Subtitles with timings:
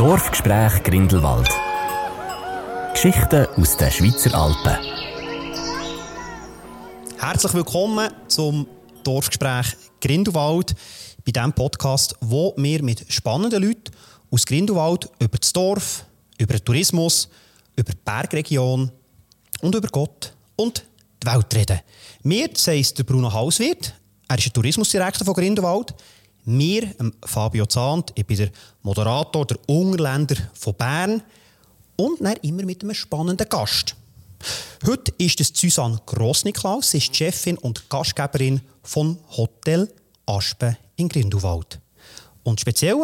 [0.00, 1.50] Dorfgespräch Grindelwald.
[2.94, 4.78] Geschichten aus den Schweizer Alpen.
[7.18, 8.66] Herzlich willkommen zum
[9.04, 10.74] Dorfgespräch Grindelwald,
[11.26, 13.92] bei diesem Podcast, wo wir mit spannenden Leuten
[14.30, 16.06] aus Grindelwald über das Dorf,
[16.38, 17.28] über den Tourismus,
[17.76, 18.90] über die Bergregion
[19.60, 20.82] und über Gott und
[21.22, 21.80] die Welt reden.
[22.22, 23.92] Mir, das Bruno Hauswirt,
[24.28, 25.94] er ist der Tourismusdirektor von Grindelwald.
[26.44, 26.94] Mir,
[27.24, 28.50] Fabio Zahnt, ich bin der
[28.82, 31.22] Moderator, der Ungerländer von Bern
[31.96, 33.94] und dann immer mit einem spannenden Gast.
[34.86, 39.92] Heute ist es Susanne Grossniklaus, sie ist Chefin und Gastgeberin von Hotel
[40.26, 41.78] Aspen in Grindelwald.
[42.42, 42.96] Und speziell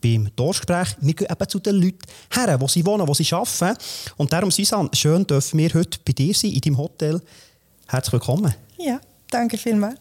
[0.00, 1.98] beim Dorfgespräch, wir gehen eben zu den Leuten
[2.30, 3.76] her, wo sie wohnen, wo sie arbeiten.
[4.16, 7.20] Und darum, Susanne, schön dürfen wir heute bei dir sein, in deinem Hotel.
[7.86, 8.54] Herzlich willkommen.
[8.76, 9.98] Ja, danke vielmals.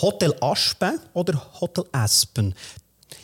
[0.00, 2.54] Hotel Aspen oder Hotel Aspen?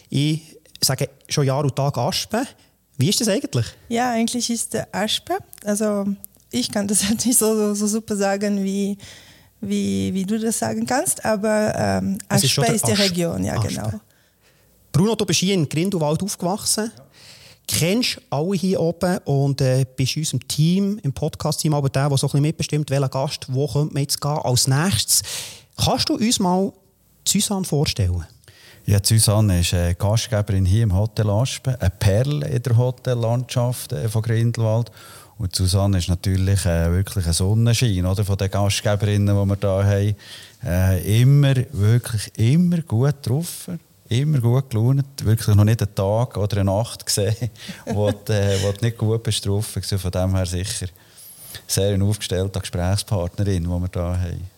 [0.09, 0.43] Ich
[0.81, 2.47] sage schon Jahr und Tag Aspen.
[2.97, 3.67] Wie ist das eigentlich?
[3.89, 5.37] Ja, eigentlich ist der Aspen.
[5.65, 6.07] Also
[6.51, 8.97] ich kann das nicht so, so super sagen, wie,
[9.61, 13.55] wie, wie du das sagen kannst, aber ähm, Aspen ist, ist, die Asp Region, ja
[13.55, 13.69] Aspen.
[13.69, 13.91] genau.
[14.93, 16.93] Bruno, du bist hier in Grindelwald aufgewachsen.
[16.97, 17.05] Ja.
[17.67, 22.19] Kennst alle hier oben und äh, bist in unserem Team, im Podcast-Team, aber der, der
[22.19, 25.23] so ein bisschen mitbestimmt, welcher Gast, wo könnte man jetzt gehen als nächstes.
[25.77, 26.73] Kannst du uns mal
[27.27, 28.25] Susanne vorstellen?
[28.87, 34.09] Ja, Susanne ist äh, Gastgeberin hier im Hotel Aspen, eine Perle in der Hotellandschaft äh,
[34.11, 34.91] von Grindelwald.
[35.39, 39.85] Und Susanne ist natürlich äh, wirklich ein Sonnenschein oder, von den Gastgeberinnen, die wir hier
[39.85, 40.17] haben.
[40.65, 43.71] Äh, immer, wirklich immer gut drauf,
[44.11, 45.25] immer gut gelaunt.
[45.25, 47.51] Wirklich noch nicht einen Tag oder eine Nacht gesehen,
[47.87, 49.67] wo, du, äh, wo nicht gut bist drauf.
[49.67, 50.87] Von dem her sicher
[51.67, 54.54] sehr aufgestellte Gesprächspartnerin, die wir hier haben.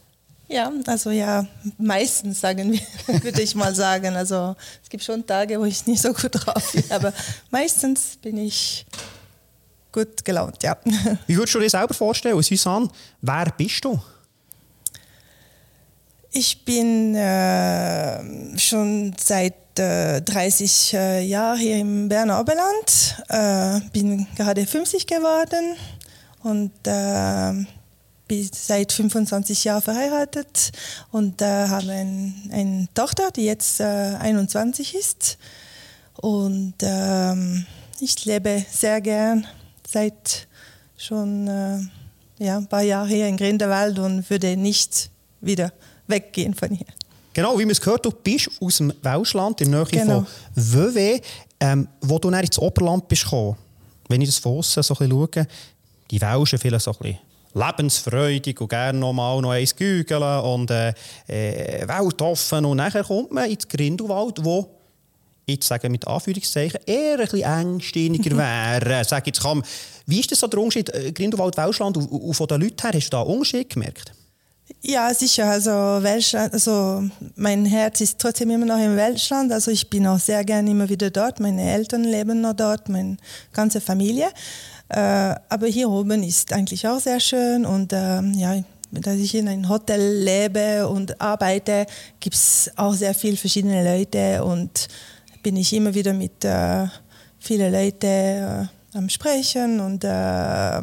[0.48, 1.44] Ja, also ja,
[1.76, 2.80] meistens sagen wir,
[3.22, 4.14] würde ich mal sagen.
[4.14, 7.12] Also es gibt schon Tage, wo ich nicht so gut drauf bin, aber
[7.50, 8.86] meistens bin ich
[9.90, 10.76] gut gelaunt, ja.
[11.26, 12.88] Wie würdest du dir selber vorstellen, Susanne,
[13.22, 13.98] wer bist du?
[16.30, 24.26] Ich bin äh, schon seit äh, 30 äh, Jahren hier im Berner Oberland, äh, bin
[24.36, 25.76] gerade 50 geworden
[26.42, 27.66] und äh,
[28.26, 30.72] bin seit 25 Jahren verheiratet
[31.12, 35.38] und äh, habe ein, eine Tochter, die jetzt äh, 21 ist.
[36.16, 37.66] Und ähm,
[38.00, 39.46] ich lebe sehr gern
[39.86, 40.48] seit
[40.96, 41.78] schon äh,
[42.38, 45.10] ja, ein paar Jahren hier in Grindelwald und würde nicht
[45.40, 45.72] wieder
[46.06, 46.86] weggehen von hier.
[47.32, 50.20] Genau, wie man es gehört, du bist aus dem Welschland, in der Nähe genau.
[50.20, 51.20] von WW,
[51.60, 53.56] ähm, wo du dann ins Oberland bist gekommen.
[54.08, 55.46] Wenn ich das von außen so ein bisschen schaue,
[56.10, 57.18] die Welschen vielleicht so ein bisschen
[57.56, 60.92] lebensfreudig und gerne noch mal noch eins gügeln und äh,
[61.26, 62.64] äh, weltoffen.
[62.64, 64.68] Und dann kommt man ins Grindelwald, wo
[65.46, 69.04] ich sage mit Anführungszeichen, eher ein bisschen engsteiniger wäre.
[69.04, 69.62] Sag jetzt, kann,
[70.06, 72.90] wie ist das so der Unterschied äh, Grindelwald, Welschland und, und von den Leuten her?
[72.92, 74.12] Hast du da einen Unterschied gemerkt?
[74.82, 75.46] Ja, sicher.
[75.46, 77.04] Also, Welschland, also
[77.36, 79.52] mein Herz ist trotzdem immer noch im Welschland.
[79.52, 81.38] Also ich bin auch sehr gerne immer wieder dort.
[81.38, 83.16] Meine Eltern leben noch dort, meine
[83.52, 84.28] ganze Familie.
[84.88, 89.48] Äh, aber hier oben ist eigentlich auch sehr schön und ähm, ja, dass ich in
[89.48, 91.86] einem Hotel lebe und arbeite,
[92.20, 94.88] gibt es auch sehr viele verschiedene Leute und
[95.42, 96.86] bin ich immer wieder mit äh,
[97.38, 100.78] vielen Leuten äh, am Sprechen und äh,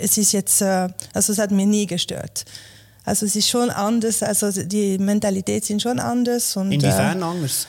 [0.00, 2.44] es ist jetzt, äh, also es hat mir nie gestört.
[3.04, 6.56] Also es ist schon anders, also die Mentalität sind schon anders.
[6.56, 7.66] Und, Inwiefern äh, anders?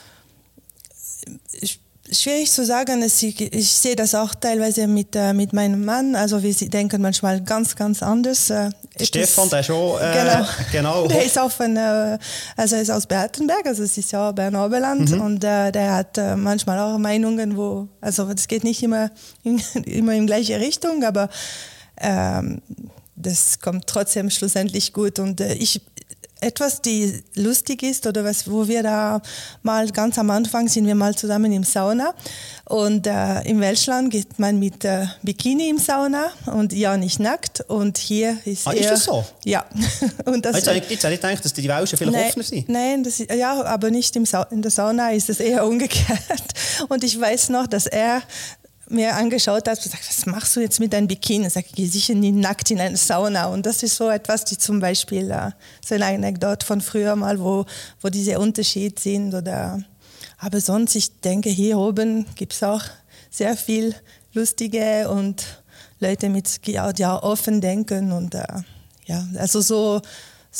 [1.54, 1.79] Ich,
[2.12, 3.04] Schwierig zu sagen.
[3.04, 6.16] Ich, sehe das auch teilweise mit, äh, mit meinem Mann.
[6.16, 8.50] Also wir denken manchmal ganz, ganz anders.
[8.50, 10.00] Äh, Stefan, der schon.
[10.02, 10.48] Äh, genau.
[10.72, 11.08] genau.
[11.08, 12.18] Der ist auch von, äh,
[12.56, 15.12] also er ist aus Bertenberg, also es ist ja Berner Oberland.
[15.12, 15.22] Mhm.
[15.22, 19.12] Und äh, der hat manchmal auch Meinungen, wo, also das geht nicht immer
[19.44, 21.30] in, immer in gleiche Richtung, aber
[21.98, 22.62] ähm,
[23.16, 25.20] das kommt trotzdem schlussendlich gut.
[25.20, 25.82] Und äh, ich,
[26.42, 29.22] etwas, die lustig ist oder was, wo wir da
[29.64, 32.14] mal ganz am Anfang sind wir mal zusammen im Sauna
[32.66, 37.62] und äh, im Welschland geht man mit äh, Bikini im Sauna und ja nicht nackt
[37.68, 39.26] und hier ist ah, eher, ist das so?
[39.44, 39.66] Ja.
[40.26, 42.70] und das, ich, jetzt habe ich gedacht, dass die Welschen viel nein, offener sind.
[42.70, 46.20] Nein, das ist, ja, aber nicht im Sa in der Sauna ist es eher umgekehrt
[46.90, 48.22] und ich weiß noch, dass er
[48.90, 51.48] mir angeschaut hat und gesagt, was machst du jetzt mit deinem Bikini?
[51.48, 53.48] Ich sage, geh sicher nie nackt in eine Sauna.
[53.48, 55.52] Und das ist so etwas, die zum Beispiel, äh,
[55.86, 57.66] so eine Anekdote von früher mal, wo,
[58.02, 59.34] wo diese Unterschiede sind.
[59.34, 59.84] Oder,
[60.38, 62.84] aber sonst, ich denke, hier oben gibt es auch
[63.30, 63.96] sehr viel
[64.34, 65.44] lustige und
[66.00, 68.44] Leute mit ja, ja offen denken und äh,
[69.06, 70.02] ja, also so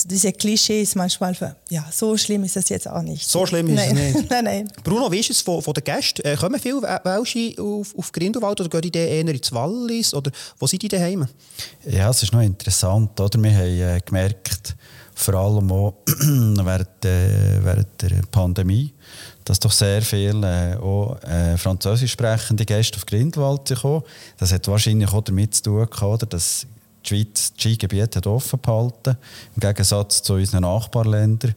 [0.06, 3.28] diese Klischees manchmal, für, ja, so schlimm ist das jetzt auch nicht.
[3.28, 3.98] So schlimm ist nein.
[3.98, 4.30] es nicht.
[4.30, 4.72] nein, nein.
[4.84, 6.22] Bruno, wie ist es von, von den Gästen?
[6.22, 10.14] Äh, kommen viele Welsche auf, auf Grindelwald oder gehen die eher ins Wallis?
[10.14, 11.28] Oder wo sind die daheim?
[11.86, 13.20] Ja, es ist noch interessant.
[13.20, 13.42] Oder?
[13.42, 14.76] Wir haben äh, gemerkt,
[15.16, 18.94] vor allem auch während, äh, während der Pandemie,
[19.44, 24.04] dass doch sehr viele äh, auch, äh, französisch sprechende Gäste auf Grindelwald kommen.
[24.38, 26.68] Das hat wahrscheinlich auch damit zu tun, oder, dass
[27.10, 29.18] die Schweiz das Skigebiet hat offen behalten
[29.56, 31.56] im Gegensatz zu unseren Nachbarländern.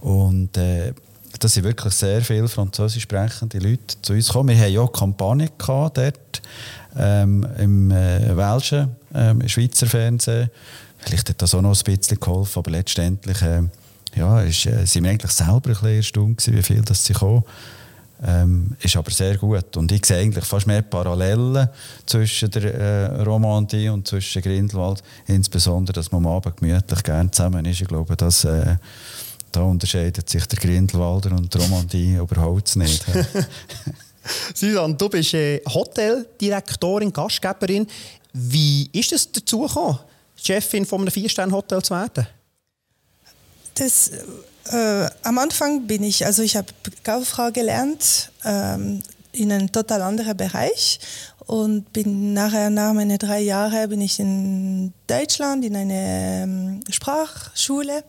[0.00, 0.92] Und äh,
[1.38, 4.50] da sind wirklich sehr viele französisch sprechende Leute zu uns gekommen.
[4.50, 6.42] Wir hatten ja auch Kampagne gehabt dort
[6.96, 10.50] ähm, im äh, welschen ähm, Schweizer Fernsehen.
[10.98, 13.62] Vielleicht hat das auch noch ein bisschen geholfen, aber letztendlich äh,
[14.14, 17.42] ja, ist, äh, sind wir eigentlich selber ein bisschen erstaunt wie viel das sie kommen.
[18.26, 19.76] Ähm, ist aber sehr gut.
[19.76, 21.68] Und ich sehe eigentlich fast mehr Parallelen
[22.06, 25.02] zwischen der äh, Romandie und zwischen Grindelwald.
[25.26, 27.82] Insbesondere, dass man am Abend gemütlich gerne zusammen ist.
[27.82, 28.76] Ich glaube, dass, äh,
[29.52, 33.04] da unterscheidet sich der Grindelwalder und die Romandie überhaupt nicht.
[34.54, 37.86] Susanne, du bist äh, Hoteldirektorin, Gastgeberin.
[38.32, 39.98] Wie ist es dazu gekommen,
[40.34, 42.26] Chefin von einem Vier-Sterne-Hotel zu werden?
[43.74, 44.10] Das,
[44.70, 46.68] äh, am Anfang bin ich, also ich habe
[47.02, 49.02] Kauffrau gelernt ähm,
[49.32, 51.00] in einem total anderen Bereich
[51.46, 58.04] und bin nachher, nach meinen drei Jahren, bin ich in Deutschland in eine ähm, Sprachschule,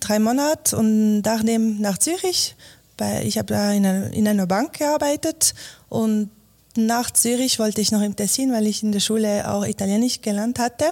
[0.00, 2.56] drei Monate und nachdem nach Zürich.
[2.96, 5.54] Bei, ich habe da in einer, in einer Bank gearbeitet
[5.88, 6.30] und
[6.76, 10.58] nach Zürich wollte ich noch im Tessin, weil ich in der Schule auch Italienisch gelernt
[10.58, 10.86] hatte,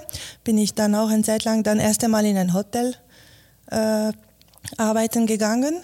[0.44, 2.94] bin ich dann auch eine Zeit lang dann erst einmal in ein Hotel
[3.70, 4.12] äh,
[4.76, 5.74] arbeiten gegangen.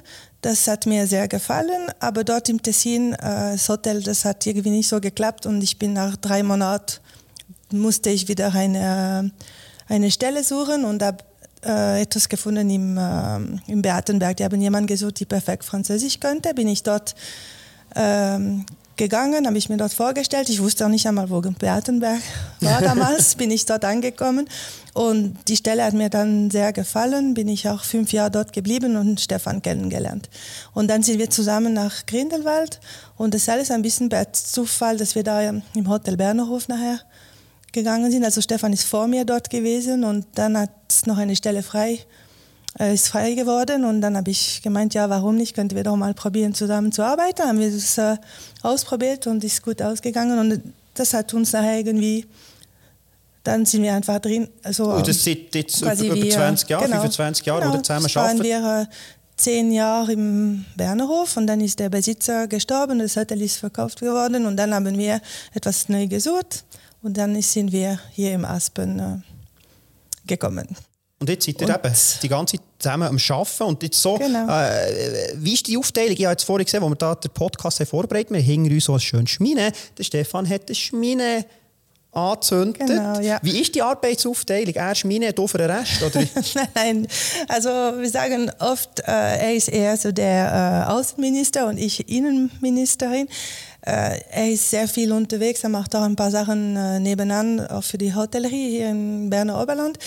[0.40, 4.70] Das hat mir sehr gefallen, aber dort im Tessin, äh, das Hotel, das hat irgendwie
[4.70, 7.00] nicht so geklappt und ich bin nach drei Monaten,
[7.72, 9.32] musste ich wieder eine,
[9.88, 11.24] eine Stelle suchen und habe
[11.64, 13.36] äh, etwas gefunden im, äh,
[13.70, 14.36] im Beatenberg.
[14.36, 16.54] Die haben jemanden gesucht, die perfekt Französisch könnte.
[16.54, 17.14] Bin ich dort
[17.96, 18.64] ähm,
[18.98, 20.50] gegangen, habe ich mir dort vorgestellt.
[20.50, 22.20] Ich wusste auch nicht einmal, wo Beatenberg
[22.60, 23.34] war damals.
[23.36, 24.48] bin ich dort angekommen
[24.92, 27.32] und die Stelle hat mir dann sehr gefallen.
[27.32, 30.28] Bin ich auch fünf Jahre dort geblieben und Stefan kennengelernt.
[30.74, 32.80] Und dann sind wir zusammen nach Grindelwald
[33.16, 37.00] und das ist alles ein bisschen per Zufall, dass wir da im Hotel Bernerhof nachher
[37.72, 38.24] gegangen sind.
[38.24, 42.00] Also Stefan ist vor mir dort gewesen und dann hat es noch eine Stelle frei
[42.78, 45.96] äh, ist frei geworden und dann habe ich gemeint, ja, warum nicht, könnten wir doch
[45.96, 47.42] mal probieren, zusammen zu arbeiten.
[47.42, 48.16] Haben wir das äh,
[48.62, 50.62] ausprobiert und ist gut ausgegangen und
[50.94, 52.26] das hat uns nachher irgendwie,
[53.44, 54.48] dann sind wir einfach drin.
[54.62, 57.82] Also, und das seit jetzt über, über 20 Jahre, genau, 25 Jahre, genau, wo ihr
[57.82, 58.86] zusammen waren wir äh,
[59.36, 64.46] zehn Jahre im Bernerhof und dann ist der Besitzer gestorben, das Hotel ist verkauft geworden
[64.46, 65.20] und dann haben wir
[65.54, 66.64] etwas neu gesucht
[67.02, 69.18] und dann sind wir hier im Aspen äh,
[70.26, 70.66] gekommen.
[71.20, 73.62] Und jetzt seid ihr und eben die ganze Zeit zusammen am Arbeiten.
[73.64, 74.48] Und jetzt so, genau.
[74.48, 76.12] äh, wie ist die Aufteilung?
[76.12, 78.84] Ich habe jetzt vorhin gesehen, wo wir da den Podcast vorbereitet haben, wir hingen uns
[78.84, 79.72] so ein schönes Schmine.
[79.96, 81.44] Der Stefan hat eine Schmine
[82.12, 82.78] angezündet.
[82.86, 83.38] Genau, ja.
[83.42, 84.74] Wie ist die Arbeitsaufteilung?
[84.74, 86.02] Er Schmine, du für den Rest?
[86.02, 86.24] Oder?
[86.74, 87.06] Nein,
[87.48, 93.28] also wir sagen oft, äh, er ist eher so der äh, Außenminister und ich Innenministerin.
[93.82, 97.84] Äh, er ist sehr viel unterwegs, er macht auch ein paar Sachen äh, nebenan, auch
[97.84, 99.98] für die Hotellerie hier im Berner Oberland.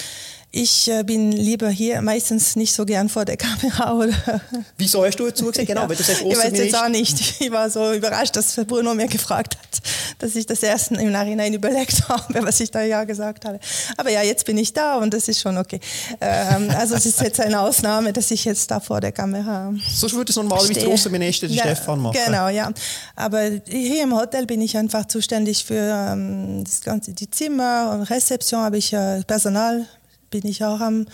[0.53, 3.93] Ich äh, bin lieber hier, meistens nicht so gern vor der Kamera.
[3.97, 4.41] Oder
[4.77, 5.65] Wieso hast du jetzt zugesehen?
[5.65, 5.89] Genau, ja.
[5.89, 7.41] weil du sagst, Ich weiß jetzt auch nicht.
[7.41, 9.81] Ich war so überrascht, dass Bruno mir gefragt hat,
[10.19, 13.61] dass ich das erst im Nachhinein überlegt habe, was ich da ja gesagt habe.
[13.95, 15.79] Aber ja, jetzt bin ich da und das ist schon okay.
[16.19, 20.11] Ähm, also es ist jetzt eine Ausnahme, dass ich jetzt da vor der Kamera So
[20.11, 22.17] würde es normalerweise der Außenminister ja, Stefan machen.
[22.25, 22.69] Genau, ja.
[23.15, 28.03] Aber hier im Hotel bin ich einfach zuständig für ähm, das ganze, die Zimmer und
[28.03, 29.87] Rezeption habe ich äh, Personal
[30.31, 31.05] bin ich auch am,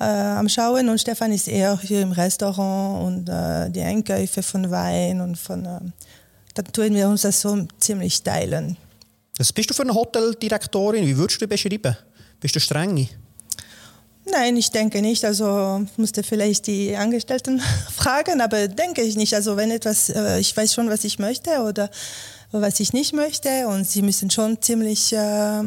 [0.00, 4.70] äh, am Schauen und Stefan ist eher hier im Restaurant und äh, die Einkäufe von
[4.70, 5.64] Wein und von.
[5.64, 5.80] Äh,
[6.54, 8.76] dann tun wir uns das so ziemlich teilen.
[9.38, 11.06] Was bist du für eine Hoteldirektorin?
[11.06, 11.96] Wie würdest du beschreiben?
[12.40, 13.08] Bist du streng?
[14.24, 15.24] Nein, ich denke nicht.
[15.24, 17.60] Also musste vielleicht die Angestellten
[17.96, 19.34] fragen, aber denke ich nicht.
[19.34, 21.90] Also wenn etwas, äh, ich weiß schon, was ich möchte oder
[22.50, 25.62] was ich nicht möchte und sie müssen schon ziemlich äh,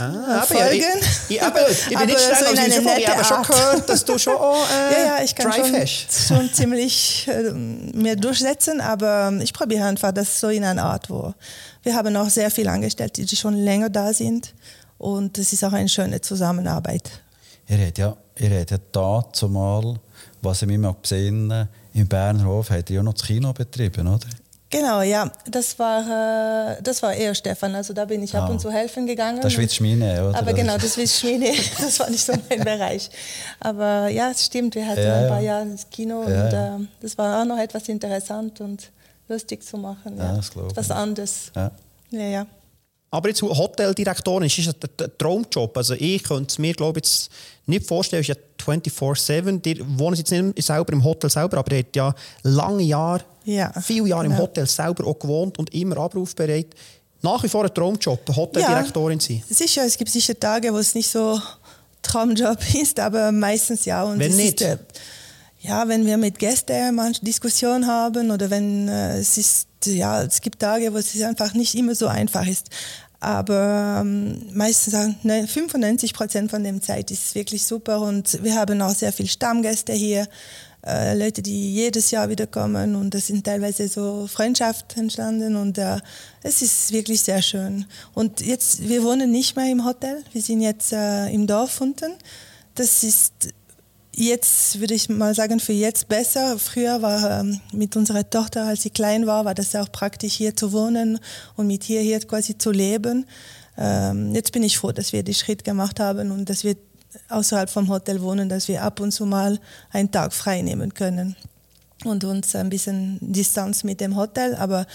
[0.00, 0.84] Ah, aber Ja, ich,
[1.28, 4.04] ich, aber, ich bin aber nicht streng, so in eine ich habe schon gehört, dass
[4.04, 9.32] du schon auch, äh, ja, ja, ich kann schon, schon ziemlich äh, mehr durchsetzen, aber
[9.42, 11.34] ich probiere einfach das so in einer Art, wo
[11.82, 14.54] wir haben auch sehr viele Angestellte, die schon länger da sind
[14.98, 17.10] und es ist auch eine schöne Zusammenarbeit.
[17.68, 19.98] Ihr habt ja, ihr habt ja da zumal,
[20.42, 24.06] was ich mir mal gesehen im Berner Hof, habt ihr ja noch das Kino betrieben,
[24.06, 24.26] oder?
[24.70, 27.74] Genau, ja, das war, äh, das war eher Stefan.
[27.74, 28.52] Also da bin ich ab Ah.
[28.52, 29.40] und zu helfen gegangen.
[29.40, 30.38] Das ist Schmine, oder?
[30.38, 33.08] Aber genau, das ist Schmiede, das war nicht so mein Bereich.
[33.60, 35.28] Aber ja, es stimmt, wir hatten Ja, ein ja.
[35.28, 36.44] paar Jahre ins Kino Ja,
[36.76, 38.90] und äh, das war auch noch etwas interessant und
[39.28, 40.18] lustig zu machen.
[40.18, 40.92] Ja, das glaube Was ich.
[40.92, 41.50] anderes.
[41.56, 41.70] Ja.
[42.10, 42.46] Ja, ja.
[43.10, 45.74] Aber jetzt Hoteldirektorin ist ist ein Traumjob.
[45.78, 47.30] Also ich könnte es mir glaube ich, jetzt
[47.64, 48.34] nicht vorstellen, ist ja
[48.68, 49.66] 24-7.
[49.66, 53.72] Ihr wohnt jetzt nicht selber im Hotel selber, aber ihr habt ja lange Jahre, Ja,
[53.80, 54.42] viele Jahre im genau.
[54.44, 56.68] Hotel selber auch gewohnt und immer abrufbereit.
[57.22, 59.42] Nach wie vor ein Traumjob, Hoteldirektorin sein.
[59.48, 61.40] Sicher, es gibt sicher Tage, wo es nicht so
[62.02, 64.04] Traumjob ist, aber meistens ja.
[64.04, 64.60] Und Wenn nicht?
[64.60, 64.78] Ist, äh,
[65.60, 70.40] ja, wenn wir mit Gästen manche Diskussionen haben oder wenn äh, es ist, ja, es
[70.40, 72.68] gibt Tage, wo es einfach nicht immer so einfach ist.
[73.20, 78.54] Aber ähm, meistens sagen, ne, 95 Prozent von der Zeit ist wirklich super und wir
[78.54, 80.28] haben auch sehr viele Stammgäste hier,
[80.86, 85.78] äh, Leute, die jedes Jahr wieder kommen und es sind teilweise so Freundschaften entstanden und
[85.78, 85.98] äh,
[86.44, 87.86] es ist wirklich sehr schön.
[88.14, 92.12] Und jetzt, wir wohnen nicht mehr im Hotel, wir sind jetzt äh, im Dorf unten.
[92.76, 93.32] Das ist
[94.18, 96.58] jetzt, würde ich mal sagen, für jetzt besser.
[96.58, 100.56] Früher war ähm, mit unserer Tochter, als sie klein war, war das auch praktisch hier
[100.56, 101.18] zu wohnen
[101.56, 103.26] und mit hier, hier quasi zu leben.
[103.76, 106.76] Ähm, jetzt bin ich froh, dass wir den Schritt gemacht haben und dass wir
[107.28, 109.58] außerhalb vom Hotel wohnen, dass wir ab und zu mal
[109.92, 111.36] einen Tag frei nehmen können
[112.04, 114.86] und uns ein bisschen Distanz mit dem Hotel, aber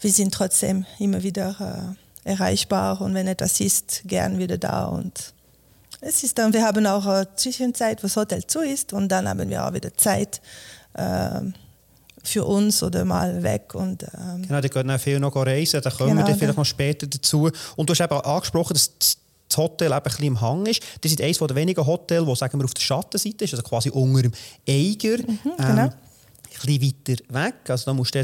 [0.00, 5.32] wir sind trotzdem immer wieder äh, erreichbar und wenn etwas ist, gern wieder da und
[6.00, 9.28] es ist dann, wir haben auch eine Zwischenzeit, wo das Hotel zu ist und dann
[9.28, 10.40] haben wir auch wieder Zeit
[10.96, 11.54] ähm,
[12.22, 15.90] für uns oder mal weg und ähm, Genau, die können auch viel noch reisen, da
[15.90, 17.50] kommen Genau, wir vielleicht noch später dazu.
[17.76, 20.82] Und du hast eben angesprochen, dass das Hotel eben ein bisschen im Hang ist.
[21.00, 23.90] Das ist eines der wenigen Hotels, das sagen wir, auf der Schattenseite ist, also quasi
[23.90, 24.32] unter dem
[24.68, 25.16] Eiger.
[25.16, 25.82] genau.
[25.82, 25.92] ein
[26.50, 27.54] bisschen weiter weg.
[27.68, 28.18] Also da musst du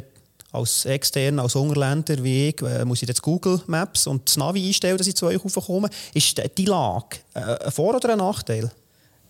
[0.54, 4.66] als Externer, als Ungerländer wie ich, äh, muss ich jetzt Google Maps und das Navi
[4.66, 5.88] einstellen, dass ich zu euch raufkomme.
[6.14, 8.70] Ist die Lage äh, ein Vor- oder ein Nachteil?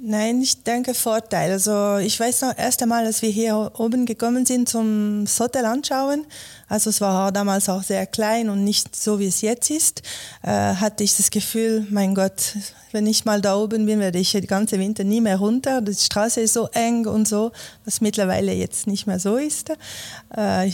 [0.06, 1.50] Nein, ich denke Vorteil.
[1.50, 6.26] Also ich weiß noch, erst einmal, als wir hier oben gekommen sind zum Hotel anschauen,
[6.68, 10.02] also es war damals auch sehr klein und nicht so, wie es jetzt ist,
[10.42, 12.54] äh, hatte ich das Gefühl, mein Gott,
[12.92, 15.80] wenn ich mal da oben bin, werde ich den ganzen Winter nie mehr runter.
[15.80, 17.50] Die Straße ist so eng und so,
[17.86, 19.70] was mittlerweile jetzt nicht mehr so ist.
[20.36, 20.70] Äh,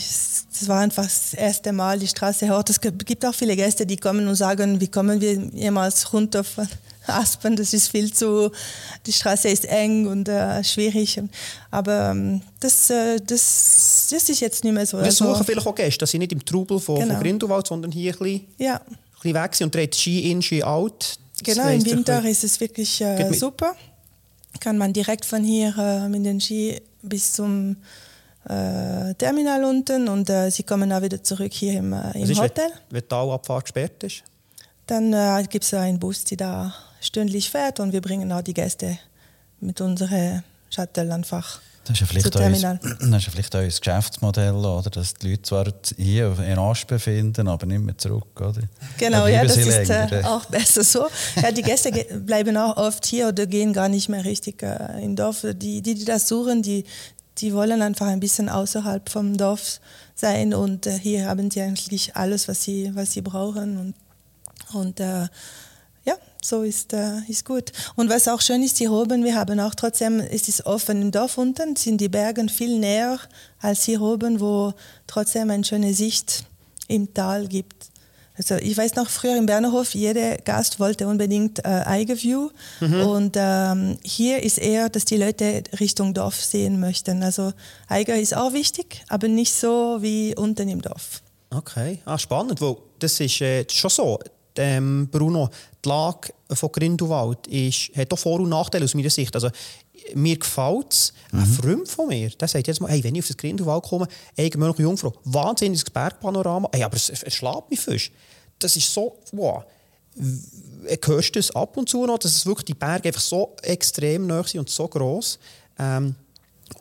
[0.65, 2.65] war einfach das erste Mal die Straße hoch.
[2.67, 6.67] Es gibt auch viele Gäste, die kommen und sagen, wie kommen wir jemals runter von
[7.07, 8.51] Aspen, das ist viel zu,
[9.05, 11.19] die Straße ist eng und äh, schwierig.
[11.71, 14.97] Aber ähm, das, äh, das, das ist jetzt nicht mehr so.
[14.97, 17.13] Wir Also, suchen vielleicht auch Gäste, dass sie nicht im Trubel von, Genau.
[17.13, 20.41] von Grindelwald, sondern hier ein bisschen, ja, ein bisschen weg sind und dreht Ski in,
[20.41, 21.17] Ski out.
[21.33, 23.75] Das genau, im Winter ist es wirklich äh, super.
[24.59, 27.77] Kann man direkt von hier äh, mit den Ski bis zum
[28.47, 32.65] äh, Terminal unten und äh, sie kommen auch wieder zurück hier im, im ist, Hotel.
[32.65, 34.23] Wenn, wenn die Talabfahrt gesperrt ist?
[34.87, 38.53] Dann äh, gibt es einen Bus, der da stündlich fährt und wir bringen auch die
[38.53, 38.97] Gäste
[39.59, 41.59] mit unserem Shuttle einfach.
[41.83, 42.79] Das ist ja vielleicht, euer, Terminal.
[42.81, 44.89] das ist ja vielleicht euer Geschäftsmodell, oder?
[44.89, 45.65] dass die Leute zwar
[45.97, 48.39] hier in Aspen finden, aber nicht mehr zurück.
[48.39, 48.61] Oder?
[48.97, 51.07] Genau, ja, das ist äh, länger, auch besser so.
[51.41, 51.91] Ja, die Gäste
[52.25, 55.41] bleiben auch oft hier oder gehen gar nicht mehr richtig äh, im Dorf.
[55.41, 56.85] Die, die, die das suchen, die,
[57.39, 59.81] die wollen einfach ein bisschen außerhalb vom Dorf
[60.13, 63.77] sein und äh, hier haben sie eigentlich alles, was sie, was sie brauchen.
[63.77, 63.95] Und,
[64.73, 65.27] und äh,
[66.03, 67.71] ja, so ist, äh, ist gut.
[67.95, 71.11] Und was auch schön ist, hier oben, wir haben auch trotzdem, es ist offen im
[71.11, 73.19] Dorf unten, sind die Berge viel näher
[73.59, 74.73] als hier oben, wo
[75.07, 76.45] trotzdem eine schöne Sicht
[76.87, 77.91] im Tal gibt.
[78.37, 82.49] Also ich weiß noch, früher im Bernerhof, jeder Gast wollte unbedingt äh, Eigeview.
[83.05, 87.21] Und ähm, hier ist eher, dass die Leute Richtung Dorf sehen möchten.
[87.21, 87.53] Also
[87.87, 91.21] Eiger ist auch wichtig, aber nicht so wie unten im Dorf.
[91.51, 94.19] Okay, ah, spannend, weil das ist, äh, das ist schon so.
[94.55, 95.49] Ähm, Bruno,
[95.83, 99.33] die Lage von Grindelwald ist, hat auch Vor- und Nachteile aus meiner Sicht.
[99.33, 99.49] Also,
[100.13, 101.13] mir gefällt es.
[101.31, 104.07] Ein Freund von mir, der sagt jetzt mal, hey, wenn ich auf das Grindelwald komme,
[104.35, 108.11] ey, noch Jungfrau, wahnsinniges Bergpanorama, hey, aber es, es schlägt mich fast.
[108.59, 109.63] Das ist so, wow.
[111.05, 114.27] Hörst du es ab und zu noch, dass es wirklich die Berge einfach so extrem
[114.27, 115.39] nah sind und so gross.
[115.79, 116.15] Ähm,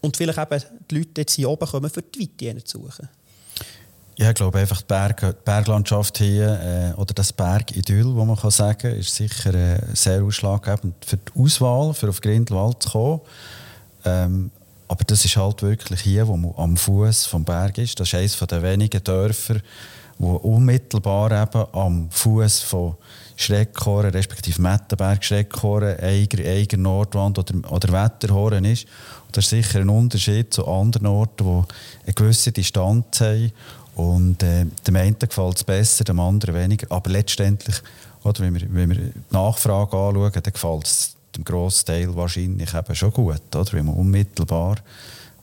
[0.00, 3.08] und vielleicht eben die Leute jetzt hier oben kommen, für die Weite zu suchen.
[4.20, 8.36] Ja, ich glaube einfach die, Berg, die Berglandschaft hier äh, oder das Bergidyll, wo man
[8.36, 13.20] kann sagen, ist sicher äh, sehr ausschlaggebend für die Auswahl, für auf Grindelwald zu kommen.
[14.04, 14.50] Ähm,
[14.88, 17.98] aber das ist halt wirklich hier, wo man am Fuß vom Berg ist.
[17.98, 19.56] Das ist eines der wenigen Dörfer,
[20.18, 22.96] wo unmittelbar eben am Fuß von
[23.36, 28.84] Schreckhorn, respektive Mettenberg, Schreckhorn, Eiger, Eiger Nordwand oder, oder Wetterhorn ist.
[29.28, 33.50] Und das ist sicher ein Unterschied zu anderen Orten, die eine gewisse Distanz haben
[34.00, 36.86] Und äh, dem einen gefällt es besser, dem anderen weniger.
[36.90, 37.76] Aber letztendlich,
[38.22, 42.72] oder, wenn, wir, wenn wir die Nachfrage anschauen, dann gefällt es dem grossen Teil wahrscheinlich
[42.72, 43.54] eben schon gut.
[43.54, 43.72] Oder?
[43.72, 44.76] Wenn man unmittelbar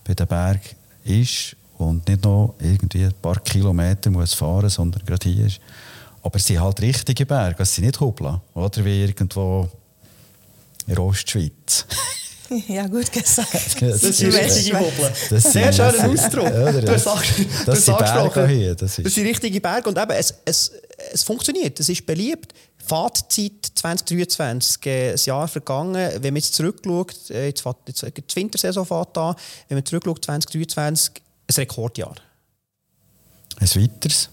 [0.03, 0.61] bei den Berg
[1.03, 5.59] ist und nicht noch irgendwie ein paar Kilometer muss fahren sondern gerade hier ist.
[6.23, 8.41] Aber es sind halt richtige Berge, es sind nicht Hubla.
[8.55, 9.69] Oder wie irgendwo
[10.87, 11.85] in der Ostschweiz.
[12.67, 13.53] Ja, gut gesagt.
[13.53, 15.11] Das, das ist richtige Hobel.
[15.39, 16.45] Sehr schöner Ausdruck.
[16.45, 18.75] Ja, du hast, das, das sind Berge hier.
[18.75, 19.05] Das, ist.
[19.05, 19.89] das sind richtige Berge.
[19.89, 20.71] Und eben, es, es,
[21.11, 22.53] es funktioniert, es ist beliebt.
[22.85, 25.95] Fahrtzeit 2023, äh, ein Jahr vergangen.
[26.21, 29.35] Wenn man jetzt zurückschaut, äh, jetzt, jetzt die Wintersaison fährt an,
[29.67, 32.15] wenn man zurückschaut, 2023, ein Rekordjahr.
[33.59, 34.29] Ein weiteres.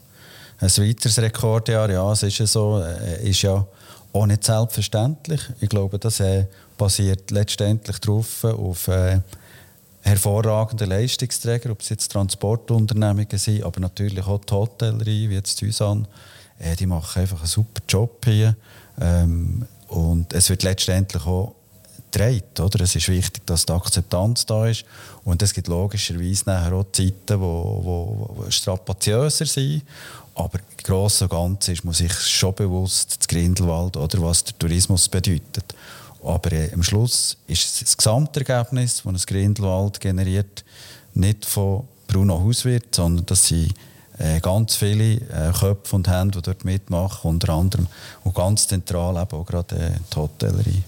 [0.60, 3.66] Ein weiteres Rekordjahr, ja, es ist ja so, äh, ist ja
[4.12, 5.40] auch nicht selbstverständlich.
[5.60, 9.20] Ich glaube, das äh, basiert letztendlich darauf, auf äh,
[10.02, 16.06] hervorragende Leistungsträger, ob es jetzt Transportunternehmungen sind, aber natürlich auch die Hotellerie, wie jetzt Susanne.
[16.58, 18.56] Äh, die machen einfach einen super Job hier.
[19.00, 21.54] Ähm, und es wird letztendlich auch
[22.14, 22.58] gedreht.
[22.60, 22.80] Oder?
[22.80, 24.84] Es ist wichtig, dass die Akzeptanz da ist.
[25.24, 29.82] Und es gibt logischerweise nachher auch Zeiten, wo, wo strapaziöser sind.
[30.34, 34.58] Aber im Großen und Ganzen ist man sich schon bewusst, das Grindelwald, oder, was der
[34.58, 35.74] Tourismus bedeutet.
[36.24, 40.64] Aber äh, am Schluss ist das Gesamtergebnis, das das Grindelwald generiert,
[41.14, 43.74] nicht von Bruno Hauswirt, sondern das sind
[44.18, 47.86] äh, ganz viele äh, Köpfe und Hände, die dort mitmachen, unter anderem
[48.22, 50.82] und ganz zentral eben auch gerade äh, die Hotellerie.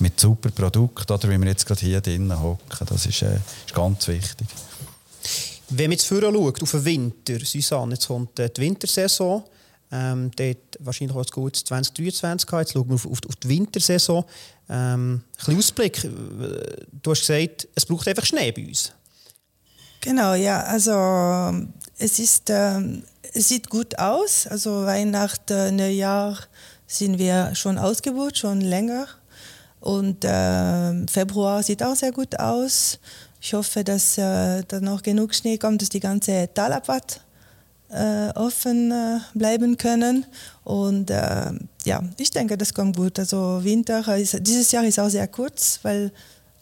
[0.00, 3.74] Mit super Produkten, oder wie wir jetzt gerade hier drinnen hocken, das ist, äh, ist
[3.74, 4.48] ganz wichtig.
[5.70, 9.44] Wenn man jetzt vorher schaut, auf den Winter, Susanne, jetzt kommt äh, die Wintersaison,
[9.94, 12.66] ähm, dort wahrscheinlich auch ein gutes 2023 gehabt.
[12.66, 14.24] Jetzt schauen wir auf, auf, auf die Wintersaison.
[14.68, 16.10] Ähm, ein bisschen Ausblick.
[17.02, 18.92] Du hast gesagt, es braucht einfach Schnee bei uns.
[20.00, 20.64] Genau, ja.
[20.64, 20.92] Also
[21.96, 22.80] es, ist, äh,
[23.32, 24.48] es sieht gut aus.
[24.48, 26.38] Also Weihnachten, Neujahr
[26.88, 29.06] sind wir schon ausgebucht, schon länger.
[29.80, 32.98] Und äh, Februar sieht auch sehr gut aus.
[33.40, 37.20] Ich hoffe, dass äh, da noch genug Schnee kommt, dass die ganze Talabfahrt
[37.94, 40.26] äh, offen äh, bleiben können.
[40.64, 41.52] Und äh,
[41.84, 43.18] ja, ich denke, das kommt gut.
[43.18, 46.10] Also Winter, ist, dieses Jahr ist auch sehr kurz, weil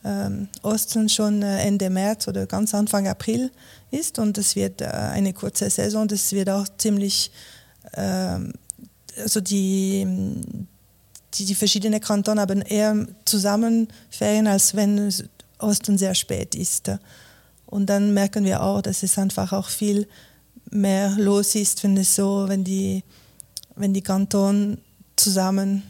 [0.05, 3.51] ähm, Osten schon äh, Ende März oder ganz Anfang April
[3.90, 6.07] ist und es wird äh, eine kurze Saison.
[6.07, 7.31] Das wird auch ziemlich,
[7.95, 8.53] ähm,
[9.16, 10.07] also die,
[11.35, 15.12] die, die verschiedenen Kantone haben eher zusammen Ferien, als wenn
[15.59, 16.90] Osten sehr spät ist.
[17.66, 20.07] Und dann merken wir auch, dass es einfach auch viel
[20.73, 23.03] mehr los ist, wenn es so, wenn die,
[23.77, 24.79] wenn die Kantone
[25.17, 25.83] zusammen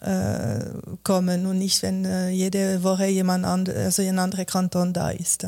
[0.00, 0.60] äh,
[1.02, 5.46] kommen und nicht, wenn äh, jede Woche jemand and, also ein anderer Kanton da ist.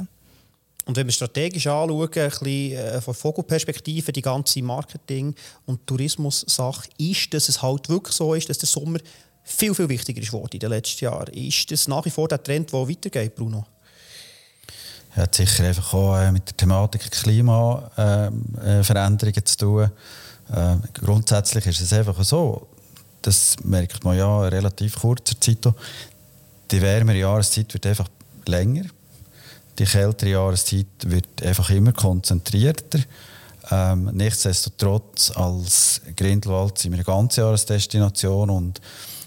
[0.87, 5.35] Und wenn wir strategisch anschauen, ein bisschen äh, von Vogelperspektive, die ganze Marketing-
[5.67, 8.99] und Tourismus-Sache, ist, dass es halt wirklich so ist, dass der Sommer
[9.43, 11.33] viel, viel wichtiger ist in den letzten Jahren.
[11.35, 13.67] Ist das nach wie vor der Trend, der weitergeht, Bruno?
[15.17, 19.91] Hat sicher einfach auch äh, mit der Thematik Klimaveränderungen äh, äh zu tun.
[20.53, 22.67] Äh, grundsätzlich ist es einfach so,
[23.23, 25.67] das merkt man ja in relativ kurzer Zeit.
[26.71, 28.09] Die wärmere Jahreszeit wird einfach
[28.47, 28.85] länger.
[29.79, 33.01] Die kältere Jahreszeit wird einfach immer konzentrierter.
[33.71, 38.81] Ähm, nichtsdestotrotz als Grindelwald sind wir eine ganze Jahresdestination und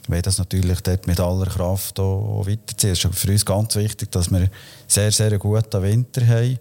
[0.08, 2.92] wollen das natürlich dort mit aller Kraft auch weiterziehen.
[2.92, 4.50] Es ist für uns ganz wichtig, dass wir
[4.88, 6.60] sehr, sehr guten Winter haben.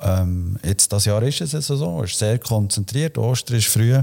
[0.00, 3.98] Ähm, jetzt, das Jahr ist es also so, es ist sehr konzentriert, Ostern ist früh,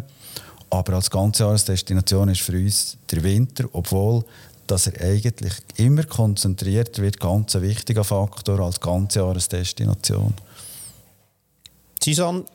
[0.70, 4.24] aber als Ganzjahresdestination ist für uns der Winter, obwohl
[4.68, 10.34] dass er eigentlich immer konzentriert wird, ganz ein wichtiger Faktor als Ganzjahresdestination.
[12.02, 12.46] Susanne,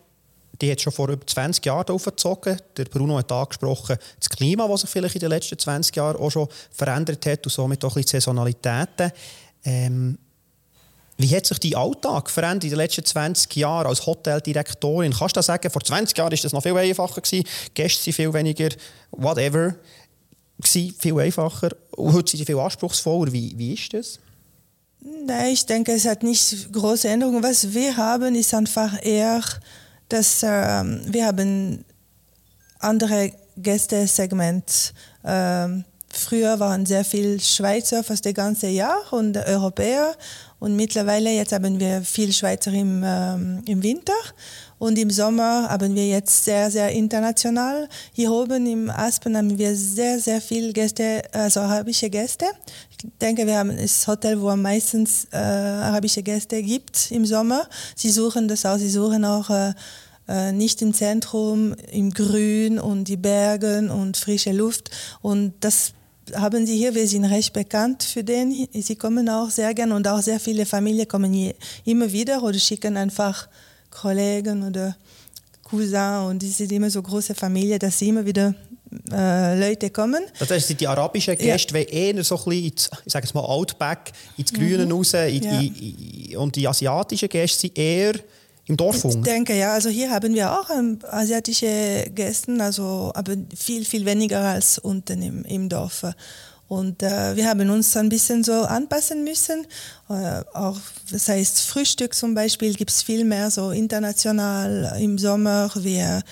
[0.60, 2.58] die hat schon vor über 20 Jahren aufgezogen.
[2.76, 6.30] Der Bruno hat angesprochen, das Klima, das sich vielleicht in den letzten 20 Jahren auch
[6.30, 9.12] schon verändert hat und somit auch die Saisonalitäten.
[9.64, 10.18] Ähm,
[11.18, 15.12] wie hat sich dein Alltag verändert in den letzten 20 Jahren als Hoteldirektorin?
[15.12, 15.70] Kannst du sagen?
[15.70, 17.20] Vor 20 Jahren war das noch viel einfacher.
[17.20, 17.46] Gewesen.
[17.72, 18.68] Gäste waren viel weniger,
[19.12, 19.74] whatever,
[20.58, 21.70] gewesen, viel einfacher.
[21.92, 23.32] Und heute sind sie viel anspruchsvoller.
[23.32, 24.18] Wie, wie ist das?
[25.00, 27.42] Nein, ich denke, es hat nicht große Änderungen.
[27.42, 29.40] Was wir haben, ist einfach eher
[30.08, 31.84] dass äh, wir haben
[32.78, 34.92] andere Gästesegment.
[35.24, 40.14] Ähm, früher waren sehr viele Schweizer fast das ganze Jahr und Europäer
[40.58, 44.14] und mittlerweile jetzt haben wir viele Schweizer im, ähm, im Winter
[44.78, 47.88] und im Sommer haben wir jetzt sehr, sehr international.
[48.12, 52.46] Hier oben im Aspen haben wir sehr, sehr viele Gäste, also arabische Gäste.
[53.02, 57.68] Ich denke, wir haben das Hotel, wo am meistens äh, arabische Gäste gibt im Sommer.
[57.94, 59.74] Sie suchen das auch, sie suchen auch äh,
[60.28, 64.90] äh, nicht im Zentrum, im Grün und die Bergen und frische Luft.
[65.20, 65.92] Und das
[66.34, 68.66] haben sie hier, wir sind recht bekannt für den.
[68.72, 71.54] Sie kommen auch sehr gern und auch sehr viele Familien kommen hier
[71.84, 73.48] immer wieder oder schicken einfach
[73.90, 74.96] Kollegen oder
[75.62, 78.54] Cousins und die sind immer so große Familien, dass sie immer wieder
[79.12, 80.24] äh, Leute kommen.
[80.38, 81.84] Das heißt, die arabischen Gäste ja.
[81.84, 84.92] eher so ein bisschen ins, ich sage es mal, Outback, ins Grüne mhm.
[84.92, 85.60] raus in, ja.
[85.60, 85.74] in,
[86.30, 88.14] in, und die asiatischen Gäste sind eher
[88.66, 89.72] im Dorf Ich denke, ja.
[89.74, 95.22] Also hier haben wir auch ähm, asiatische Gäste, also, aber viel, viel weniger als unten
[95.22, 96.04] im, im Dorf.
[96.68, 99.66] Und äh, wir haben uns ein bisschen so anpassen müssen.
[100.08, 100.78] Äh, auch,
[101.12, 105.70] das heißt, Frühstück zum Beispiel gibt es viel mehr so international im Sommer.
[105.76, 106.22] Wir,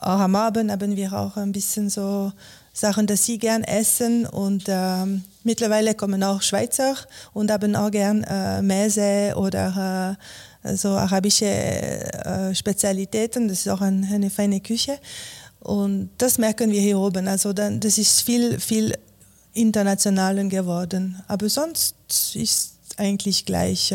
[0.00, 2.32] auch am Abend haben wir auch ein bisschen so
[2.72, 4.26] Sachen, die sie gern essen.
[4.26, 6.94] Und ähm, mittlerweile kommen auch Schweizer
[7.32, 10.16] und haben auch gern äh, Mese oder
[10.62, 13.48] äh, so arabische äh, Spezialitäten.
[13.48, 14.98] Das ist auch ein, eine feine Küche.
[15.60, 17.26] Und das merken wir hier oben.
[17.26, 18.94] Also dann, das ist viel, viel
[19.54, 21.20] internationaler geworden.
[21.26, 21.96] Aber sonst
[22.34, 23.94] ist eigentlich gleich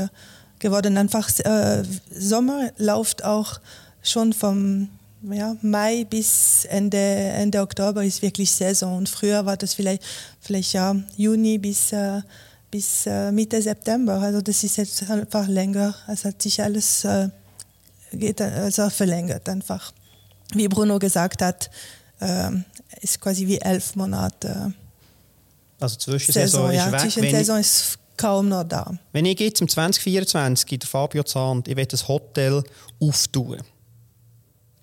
[0.59, 0.97] geworden.
[0.97, 3.59] Einfach äh, Sommer läuft auch
[4.01, 4.89] schon vom
[5.31, 8.97] ja, Mai bis Ende, Ende Oktober ist wirklich Saison.
[8.97, 10.03] Und früher war das vielleicht,
[10.41, 12.21] vielleicht ja, Juni bis äh,
[12.73, 14.13] bis äh, Mitte September.
[14.13, 15.93] Also das ist jetzt einfach länger.
[16.07, 17.29] Es hat sich alles äh,
[18.11, 19.93] geht, also verlängert einfach.
[20.55, 21.69] Wie Bruno gesagt hat,
[22.19, 22.49] äh,
[23.01, 24.73] ist quasi wie elf Monate.
[25.79, 27.01] Also Zwischensaison ist ja, weg.
[27.01, 28.91] Zwischensaison ist kaum noch da.
[29.11, 32.63] Wenn ich jetzt im 2024 der Fabio Zahn, ich will das Hotel
[32.99, 33.61] auftun.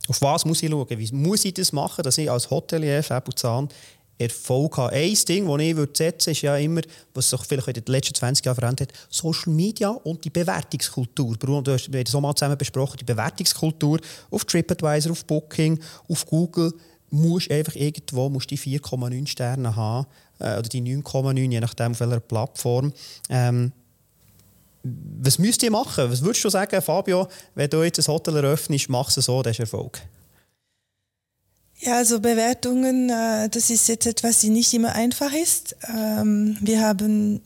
[0.09, 0.87] Auf was muss ich schauen?
[0.89, 3.69] Wie muss ich das machen, dass ich als Hotelier Fabio Zahn
[4.21, 4.95] Erfolg haben.
[4.95, 6.83] Ein Ding, das ich würde setzen ist ja immer,
[7.15, 11.37] was sich vielleicht in den letzten 20 Jahren verändert hat, Social Media und die Bewertungskultur.
[11.39, 13.99] Bruno, du hast, das auch mal zusammen besprochen, die Bewertungskultur
[14.31, 16.73] auf TripAdvisor, auf Booking, auf Google,
[17.11, 20.07] musst einfach irgendwo musst die 4,9 Sterne haben,
[20.39, 22.93] äh, oder die 9,9, je nachdem auf welcher Plattform.
[23.31, 23.73] Ähm,
[24.83, 26.11] was müsst ihr machen?
[26.11, 29.53] Was würdest du sagen, Fabio, wenn du jetzt ein Hotel eröffnest, machst du so, das
[29.53, 30.01] ist Erfolg?
[31.81, 35.77] Ja, also Bewertungen, äh, das ist jetzt etwas, die nicht immer einfach ist.
[35.89, 37.41] Ähm, wir haben,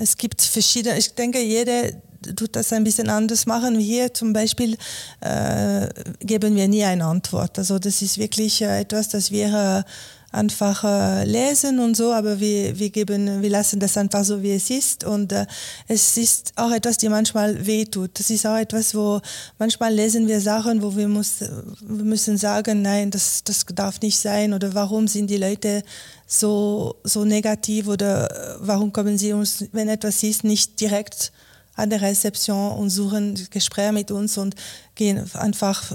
[0.00, 1.90] es gibt verschiedene, ich denke, jeder
[2.36, 3.76] tut das ein bisschen anders machen.
[3.78, 4.76] Hier zum Beispiel
[5.20, 5.88] äh,
[6.20, 7.58] geben wir nie eine Antwort.
[7.58, 9.84] Also das ist wirklich äh, etwas, das wir
[10.32, 14.52] einfach äh, lesen und so, aber wir, wir, geben, wir lassen das einfach so, wie
[14.52, 15.04] es ist.
[15.04, 15.46] Und äh,
[15.88, 18.18] es ist auch etwas, die manchmal wehtut.
[18.18, 19.20] Das ist auch etwas, wo
[19.58, 24.18] manchmal lesen wir Sachen, wo wir, muss, wir müssen sagen, nein, das, das darf nicht
[24.18, 25.82] sein oder warum sind die Leute
[26.26, 31.32] so, so negativ oder warum kommen sie uns, wenn etwas ist, nicht direkt
[31.74, 34.54] an der Rezeption und suchen Gespräche mit uns und
[34.94, 35.92] gehen einfach,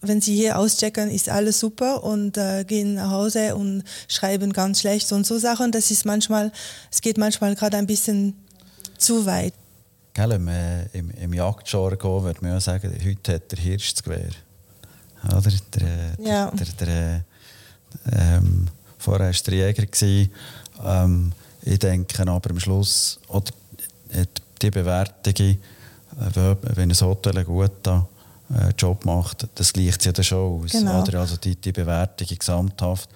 [0.00, 4.80] wenn sie hier auschecken, ist alles super und äh, gehen nach Hause und schreiben ganz
[4.80, 5.70] schlecht und so Sachen.
[5.72, 6.52] Das ist manchmal,
[6.90, 8.34] es geht manchmal gerade ein bisschen
[8.98, 9.54] zu weit.
[10.14, 14.02] Gell, im, äh, im, im Jagdjargon würde man ja sagen, heute hat der Hirsch das
[14.02, 14.30] Gewehr.
[15.24, 15.52] Oder?
[15.74, 15.88] Der,
[16.18, 16.50] äh, ja.
[16.50, 17.24] der, der, der
[18.12, 18.66] ähm,
[18.98, 19.86] vorher war der Jäger.
[20.84, 23.52] Ähm, ich denke aber am Schluss, oder,
[24.12, 25.58] hat die Bewertungen,
[26.20, 28.06] äh, wenn ein Hotel einen guten
[28.52, 30.72] äh, Job macht, das gleicht sich ja schon aus.
[30.72, 31.02] Genau.
[31.02, 31.20] Oder?
[31.20, 33.08] Also die, die Bewertung gesamthaft.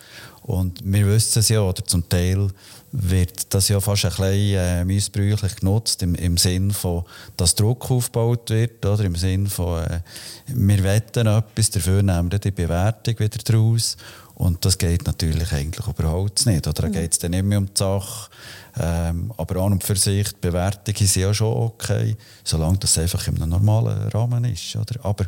[0.43, 2.51] Und wir wissen es ja, oder zum Teil
[2.93, 7.05] wird das ja fast ein bisschen äh, missbräuchlich genutzt, im, im Sinn von,
[7.37, 10.01] dass Druck aufgebaut wird, oder im Sinn von, äh,
[10.47, 13.97] wir wetten etwas, dafür nehmen wir die Bewertung wieder draus.
[14.35, 16.67] Und das geht natürlich eigentlich überhaupt nicht.
[16.67, 18.31] Oder da geht es dann nicht mehr um die Sache,
[18.77, 23.27] ähm, aber an und für sich, die Bewertung ist ja schon okay, solange das einfach
[23.29, 24.75] in einem normalen Rahmen ist.
[24.75, 25.05] Oder?
[25.05, 25.27] Aber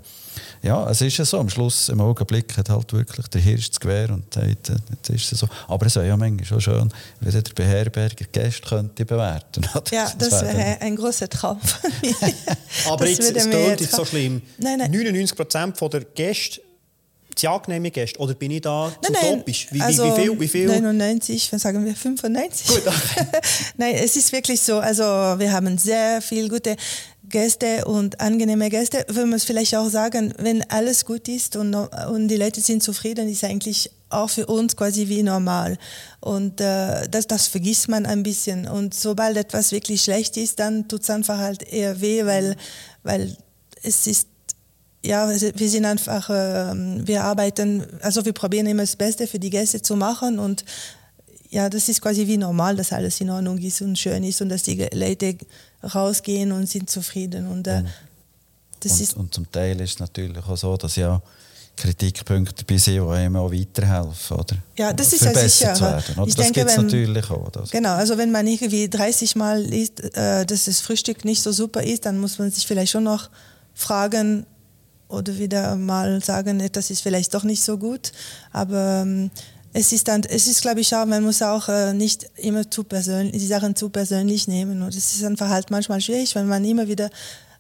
[0.62, 3.78] ja, es ist ja so, am Schluss, im Augenblick hat halt wirklich der Hirsch das
[3.78, 5.48] Gewehr und sagt, äh, jetzt ist es so.
[5.68, 9.94] Aber es wäre ja manchmal schon schön, wenn der Beherberger Gäste könnte bewerten könnte.
[9.94, 11.61] Ja, das, das wäre ein großer Traum.
[12.88, 14.42] Aber jetzt, es klingt jetzt so schlimm.
[14.59, 14.92] Nein, nein.
[14.92, 16.61] 99% der Gäste
[17.38, 18.18] sehr angenehme Gäste?
[18.18, 19.68] Oder bin ich da nein, zu nein, topisch?
[19.70, 20.66] Wie, also wie, viel, wie viel?
[20.66, 22.66] 99, was sagen wir, 95?
[22.66, 23.27] Gut, okay.
[23.77, 24.79] nein, es ist wirklich so.
[24.79, 26.77] Also wir haben sehr viele gute
[27.29, 29.05] Gäste und angenehme Gäste.
[29.09, 32.83] Wenn man es vielleicht auch sagen, wenn alles gut ist und, und die Leute sind
[32.83, 35.79] zufrieden, ist eigentlich auch für uns quasi wie normal.
[36.20, 38.68] Und äh, das, das vergisst man ein bisschen.
[38.68, 42.57] Und sobald etwas wirklich schlecht ist, dann tut es einfach halt eher weh, weil,
[43.03, 43.37] weil
[43.83, 44.29] es ist
[45.06, 46.72] ja, wir sind einfach, äh,
[47.06, 50.64] wir arbeiten, also wir probieren immer das Beste für die Gäste zu machen und
[51.50, 54.48] ja, das ist quasi wie normal, dass alles in Ordnung ist und schön ist und
[54.48, 55.36] dass die Leute
[55.94, 57.84] rausgehen und sind zufrieden und äh,
[58.80, 61.22] das und, ist und zum Teil ist es natürlich auch so, dass ja
[61.76, 64.56] Kritikpunkte dabei sind, die einem auch weiterhelfen, oder?
[64.76, 65.74] Ja, das ist ja sicher.
[65.74, 66.26] Zu werden, oder?
[66.26, 67.50] Ich das gibt es natürlich auch.
[67.50, 67.70] Das.
[67.70, 71.82] Genau, also wenn man irgendwie 30 Mal liest, äh, dass das Frühstück nicht so super
[71.82, 73.28] ist, dann muss man sich vielleicht schon noch
[73.74, 74.46] fragen
[75.08, 78.12] oder wieder mal sagen, das ist vielleicht doch nicht so gut.
[78.52, 79.30] Aber ähm,
[79.72, 82.84] es ist dann, es ist glaube ich auch, man muss auch äh, nicht immer zu
[82.84, 84.82] persönlich, die Sachen zu persönlich nehmen.
[84.82, 87.06] Und es ist einfach halt manchmal schwierig, wenn man immer wieder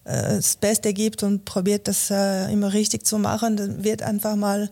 [0.04, 4.36] äh, das Beste gibt und probiert, das äh, immer richtig zu machen, dann wird einfach
[4.36, 4.70] mal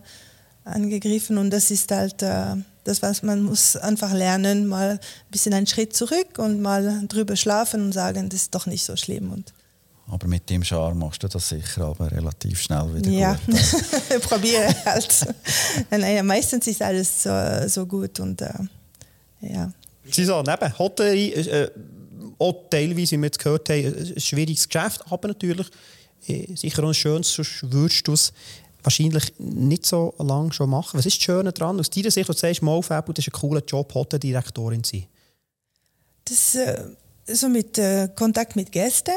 [0.63, 4.99] angegriffen und das ist halt äh, das, was man muss einfach lernen, mal ein
[5.31, 8.95] bisschen einen Schritt zurück und mal drüber schlafen und sagen, das ist doch nicht so
[8.95, 9.31] schlimm.
[9.31, 9.53] Und
[10.07, 14.21] Aber mit dem Charme machst du das sicher aber relativ schnell wieder ja, gut.
[14.21, 15.27] probiere halt.
[15.89, 18.53] naja, meistens ist alles so, so gut und äh,
[19.41, 19.71] ja.
[20.11, 21.71] Susanne, eben, Hotellerie, äh,
[22.37, 25.67] auch teilweise, wie wir jetzt gehört haben, ein schwieriges Geschäft, aber natürlich
[26.27, 28.31] äh, sicher auch ein schönes, sonst würdest du es
[28.83, 30.99] wahrscheinlich nicht so lange schon machen.
[30.99, 31.79] Was ist das Schöne daran?
[31.79, 35.07] Aus deiner Sicht, du sagst, Maulfabel, das ist ein cooler Job, Hoteldirektorin zu sein.
[36.25, 36.83] Das äh,
[37.27, 39.15] so mit äh, Kontakt mit Gästen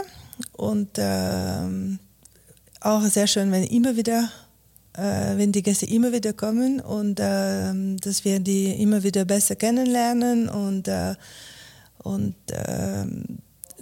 [0.53, 1.99] und ähm,
[2.81, 4.31] auch sehr schön, wenn immer wieder,
[4.95, 9.57] äh, wenn die Gäste immer wieder kommen und ähm, dass wir die immer wieder besser
[9.57, 11.15] kennenlernen und äh,
[12.05, 13.25] und ähm,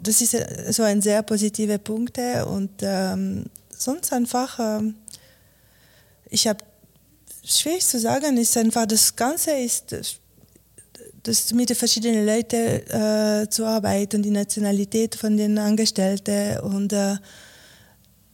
[0.01, 3.45] das ist äh, so ein sehr positiver Punkt äh, und ähm,
[3.77, 4.95] sonst einfach ähm,
[6.31, 6.65] ich habe
[7.45, 10.21] schwierig zu sagen ist einfach das Ganze ist
[11.27, 16.93] das, das mit den verschiedenen Leuten äh, zu arbeiten, die Nationalität von den Angestellten und
[16.93, 17.17] äh,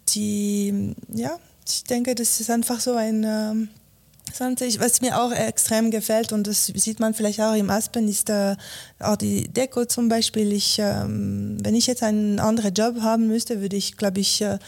[0.09, 3.69] die, ja, ich denke, das ist einfach so ein, ähm,
[4.79, 8.57] was mir auch extrem gefällt und das sieht man vielleicht auch im Aspen, ist äh,
[8.99, 10.53] auch die Deko zum Beispiel.
[10.53, 14.59] Ich, ähm, wenn ich jetzt einen anderen Job haben müsste, würde ich, glaube ich, äh,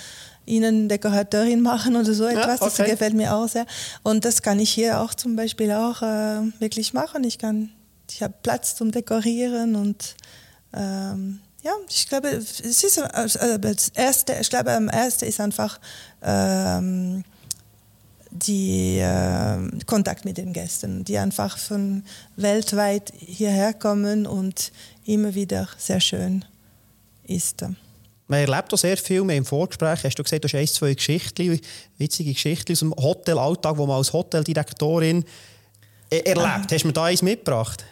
[0.47, 2.61] Innendekorateurin machen oder so etwas.
[2.61, 2.91] Das okay.
[2.91, 3.67] gefällt mir auch sehr.
[4.03, 7.25] Und das kann ich hier auch zum Beispiel auch äh, wirklich machen.
[7.25, 7.71] Ich kann,
[8.15, 10.15] ich habe Platz zum Dekorieren und
[10.73, 15.81] ähm, ja, ich glaube, es ist äh, das erste, ich glaube, am ersten ist einfach
[16.23, 17.25] ähm,
[18.31, 22.05] die äh, Kontakt mit den Gästen, die einfach von
[22.37, 24.71] weltweit hierher kommen und
[25.05, 26.45] immer wieder sehr schön
[27.25, 27.63] ist.
[28.29, 30.05] Man erlebt auch sehr viel mehr im Vorgespräch.
[30.05, 31.61] Hast du gesagt, du hast ein, zwei Geschichten,
[31.99, 35.25] witzige Geschichten aus dem Hotelalltag, die man als Hoteldirektorin
[36.11, 36.71] äh, erlebt.
[36.71, 37.85] Hast du mir da eins mitgebracht?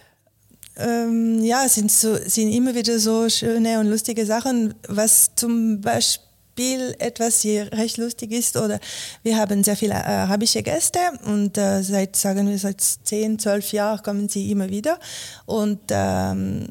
[0.76, 5.80] Ähm, ja, es sind, so, sind immer wieder so schöne und lustige Sachen, was zum
[5.80, 8.56] Beispiel etwas hier recht lustig ist.
[8.56, 8.80] Oder
[9.22, 14.02] wir haben sehr viele arabische Gäste und äh, seit, sagen wir, seit 10, 12 Jahren
[14.02, 14.98] kommen sie immer wieder.
[15.46, 16.68] Und ähm,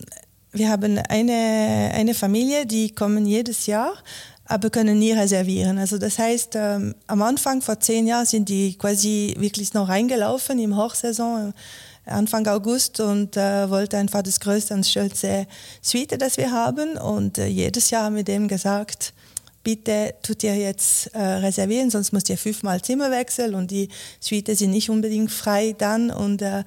[0.51, 3.93] wir haben eine, eine Familie, die kommen jedes Jahr
[4.51, 5.77] aber können nie reservieren.
[5.77, 10.59] Also das heißt, ähm, am Anfang vor zehn Jahren sind die quasi wirklich noch reingelaufen
[10.59, 11.53] im Hochsaison, äh,
[12.05, 15.47] Anfang August und äh, wollte einfach das größte und schönste
[15.81, 16.97] Suite, das wir haben.
[16.97, 19.13] Und äh, jedes Jahr haben wir dem gesagt,
[19.63, 24.57] bitte tut ihr jetzt äh, reservieren, sonst müsst ihr fünfmal Zimmer wechseln und die Suite
[24.57, 26.11] sind nicht unbedingt frei dann.
[26.11, 26.63] Und äh,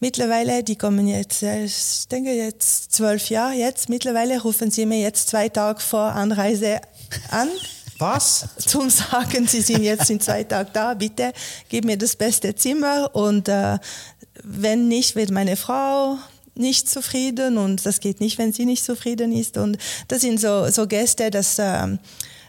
[0.00, 5.28] mittlerweile, die kommen jetzt, ich denke jetzt zwölf Jahre jetzt, mittlerweile rufen sie mir jetzt
[5.28, 6.80] zwei Tage vor Anreise
[7.30, 7.48] an
[7.98, 8.48] Was?
[8.58, 11.32] zum Sagen, Sie sind jetzt in zwei Tagen da, bitte
[11.68, 13.78] gib mir das beste Zimmer und äh,
[14.44, 16.18] wenn nicht, wird meine Frau
[16.54, 19.56] nicht zufrieden und das geht nicht, wenn sie nicht zufrieden ist.
[19.56, 21.98] Und das sind so, so Gäste, dass ähm,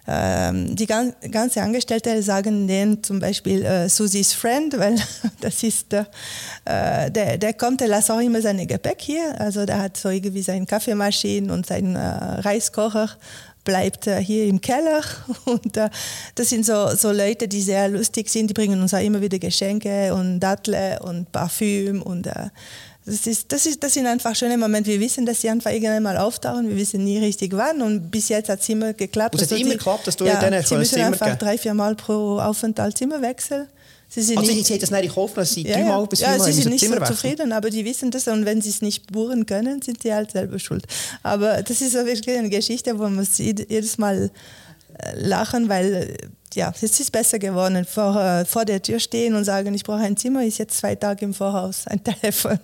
[0.08, 4.96] ähm, die gan ganze Angestellte sagen denen zum Beispiel äh, Susis Friend, weil
[5.42, 6.06] das ist äh,
[7.12, 10.42] der, der kommt, der lässt auch immer seine Gepäck hier, also der hat so irgendwie
[10.42, 13.10] seine Kaffeemaschine und seinen äh, Reiskocher
[13.70, 15.02] bleibt äh, hier im Keller.
[15.46, 15.90] Und äh,
[16.36, 18.48] das sind so, so Leute, die sehr lustig sind.
[18.48, 22.02] Die bringen uns auch immer wieder Geschenke und Datteln und Parfüm.
[22.02, 22.50] Und äh,
[23.06, 24.90] das, ist, das, ist, das sind einfach schöne Momente.
[24.90, 26.68] Wir wissen, dass sie einfach irgendwann mal auftauchen.
[26.68, 27.82] Wir wissen nie richtig wann.
[27.82, 29.36] Und bis jetzt hat es immer geklappt.
[29.36, 31.74] Und es hat Also immer geklappt, dass du ja, denen Sie müssen einfach drei, vier
[31.76, 33.68] Mal pro Aufenthalt Zimmer wechseln.
[34.12, 36.40] Sie sind Also, nicht- sie das nicht in Kauf genommen, sie ja, dreimal bis ja,
[36.40, 37.16] sie sind nicht Zimmer so wechseln.
[37.16, 40.32] zufrieden, aber die wissen das und wenn sie es nicht buchen können, sind sie halt
[40.32, 40.86] selber schuld.
[41.22, 44.32] Aber das ist wirklich eine Geschichte, wo man jedes Mal
[44.98, 46.18] äh, lachen, weil
[46.56, 47.86] ja, es ist besser geworden.
[47.86, 50.96] Vor, äh, vor der Tür stehen und sagen, ich brauche ein Zimmer, ist jetzt zwei
[50.96, 52.58] Tage im Voraus ein Telefon.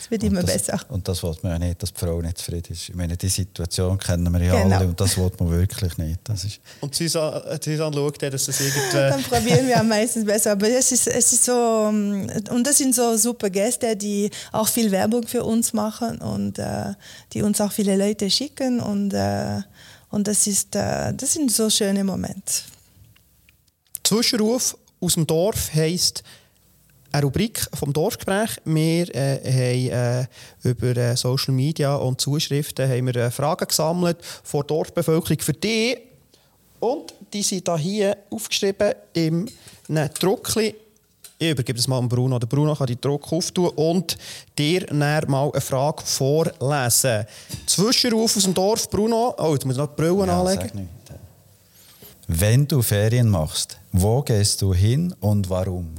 [0.00, 0.80] Es wird immer das, besser.
[0.88, 2.88] Und das will man ja nicht, dass die Frau nicht zufrieden ist.
[2.88, 4.76] Ich meine, die Situation kennen wir ja Genau.
[4.76, 6.20] alle und das will man wirklich nicht.
[6.24, 8.80] Das ist, Und Susanne, Susanne schaut, dass das irgendwie...
[8.92, 10.52] Dann probieren wir am meisten besser.
[10.52, 14.68] Aber es ist, es ist so, ähm, und das sind so super Gäste, die auch
[14.68, 16.94] viel Werbung für uns machen und äh,
[17.32, 18.80] die uns auch viele Leute schicken.
[18.80, 19.60] Und, äh,
[20.10, 22.52] und das, ist, äh, das sind so schöne Momente.
[24.04, 26.22] Zwischenruf aus dem Dorf heisst
[27.12, 28.58] eine Rubrik vom Dorfgespräch.
[28.64, 30.26] Wir äh, haben
[30.64, 35.40] äh, über äh, Social Media und Zuschriften haben wir, äh, Fragen gesammelt von der Dorfbevölkerung
[35.40, 35.98] für dich.
[36.80, 39.48] Und die sind da hier aufgeschrieben im
[39.88, 40.74] Druckli.
[41.40, 42.38] Ich übergebe das mal an Bruno.
[42.38, 44.18] Der Bruno kann die Druck auftun und
[44.58, 47.26] dir dann mal eine Frage vorlesen.
[47.66, 49.34] Zwischenruf aus dem Dorf, Bruno.
[49.38, 50.88] Oh, jetzt muss ich noch die Brille Ja, anlegen.
[52.26, 55.94] Wenn du Ferien machst, wo gehst du hin und warum?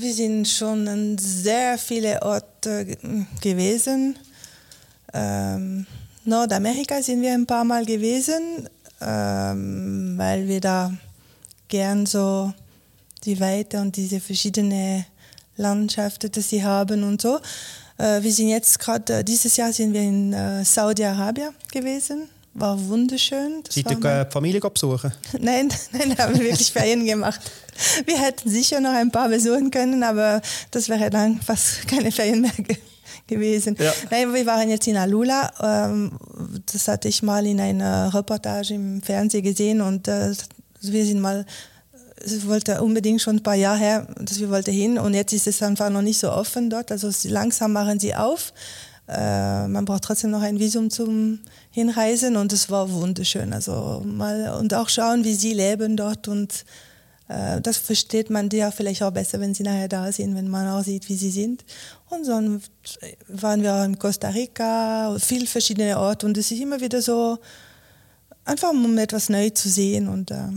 [0.00, 2.96] Wir sind schon an sehr viele Orte ge-
[3.40, 4.16] gewesen.
[5.12, 5.86] Ähm,
[6.24, 8.68] Nordamerika sind wir ein paar Mal gewesen,
[9.00, 10.92] ähm, weil wir da
[11.68, 12.52] gern so
[13.24, 15.04] die Weite und diese verschiedenen
[15.56, 17.40] Landschaften, die sie haben und so.
[17.98, 22.28] Äh, wir sind jetzt gerade, äh, dieses Jahr sind wir in äh, Saudi-Arabien gewesen.
[22.54, 23.62] War wunderschön.
[23.64, 25.12] Das Seid ihr die Familie besuchen?
[25.40, 27.40] Nein, nein, haben wir wirklich Ferien gemacht.
[28.04, 32.40] Wir hätten sicher noch ein paar besuchen können, aber das wäre dann fast keine Ferien
[32.40, 32.76] mehr ge
[33.28, 33.76] gewesen.
[33.78, 33.92] Ja.
[34.10, 35.52] Nein, wir waren jetzt in Alula.
[35.62, 36.12] Ähm,
[36.72, 40.32] das hatte ich mal in einer Reportage im Fernsehen gesehen und äh,
[40.80, 41.44] wir sind mal,
[42.24, 45.46] ich wollte unbedingt schon ein paar Jahre her, dass wir wollten hin und jetzt ist
[45.46, 46.90] es einfach noch nicht so offen dort.
[46.90, 48.52] Also langsam machen sie auf.
[49.08, 51.40] Äh, man braucht trotzdem noch ein Visum zum
[51.70, 53.52] Hinreisen und es war wunderschön.
[53.52, 56.64] Also mal und auch schauen, wie sie leben dort und
[57.28, 60.68] äh, das versteht man ja vielleicht auch besser, wenn sie nachher da sind, wenn man
[60.68, 61.64] auch sieht, wie sie sind.
[62.10, 62.62] Und dann
[63.28, 67.38] waren wir auch in Costa Rica, viele verschiedene Orte und es ist immer wieder so
[68.44, 70.48] einfach um etwas neu zu sehen und äh,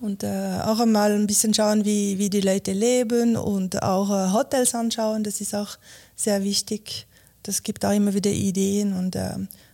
[0.00, 4.32] und äh, auch einmal ein bisschen schauen, wie, wie die Leute leben und auch äh,
[4.32, 5.76] Hotels anschauen, das ist auch
[6.16, 7.06] sehr wichtig.
[7.42, 9.30] Das gibt auch immer wieder Ideen und äh,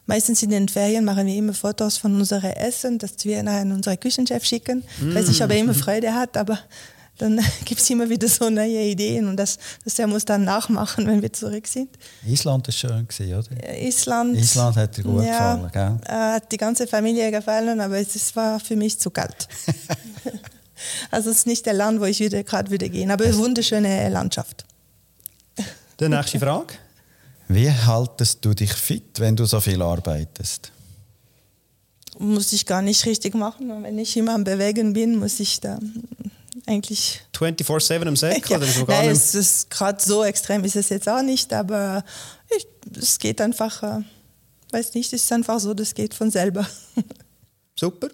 [0.07, 3.73] meistens in den Ferien machen wir immer Fotos von unserem Essen, das wir nachher an
[3.73, 4.85] unseren Küchenchef schicken.
[5.01, 6.59] Ich weiß nicht, ob er immer Freude hat, aber
[7.19, 11.07] dann gibt es immer wieder so neue Ideen und das, das er muss dann nachmachen,
[11.09, 11.89] wenn wir zurück sind.
[12.25, 13.65] Island war schön, gewesen, oder?
[13.69, 14.37] Äh, Island.
[14.37, 15.97] Island hat dir gut gefallen, gell?
[16.07, 19.49] äh, Hat die ganze Familie gefallen, aber es ist- war für mich zu kalt.
[21.11, 24.09] also es ist nicht der Land, wo ich wieder gerade wieder gehen, aber eine wunderschöne
[24.11, 24.65] Landschaft.
[25.99, 26.75] Die nächste Frage.
[27.49, 30.73] Wie haltest du dich fit, wenn du so viel arbeitest?
[32.19, 33.71] Muss ich gar nicht richtig machen.
[33.71, 35.79] Und wenn ich immer am Bewegen bin, muss ich da
[36.67, 38.49] eigentlich 24-7 am Säck?
[38.49, 39.19] Ja, Oder so gar nein, nicht?
[39.19, 42.05] es ist gerade so extrem ist es jetzt auch nicht, aber
[42.57, 42.67] ich,
[42.99, 44.03] es geht einfach, äh,
[44.73, 46.67] weiß nicht, es ist einfach so, das geht von selber.
[47.79, 48.09] Super.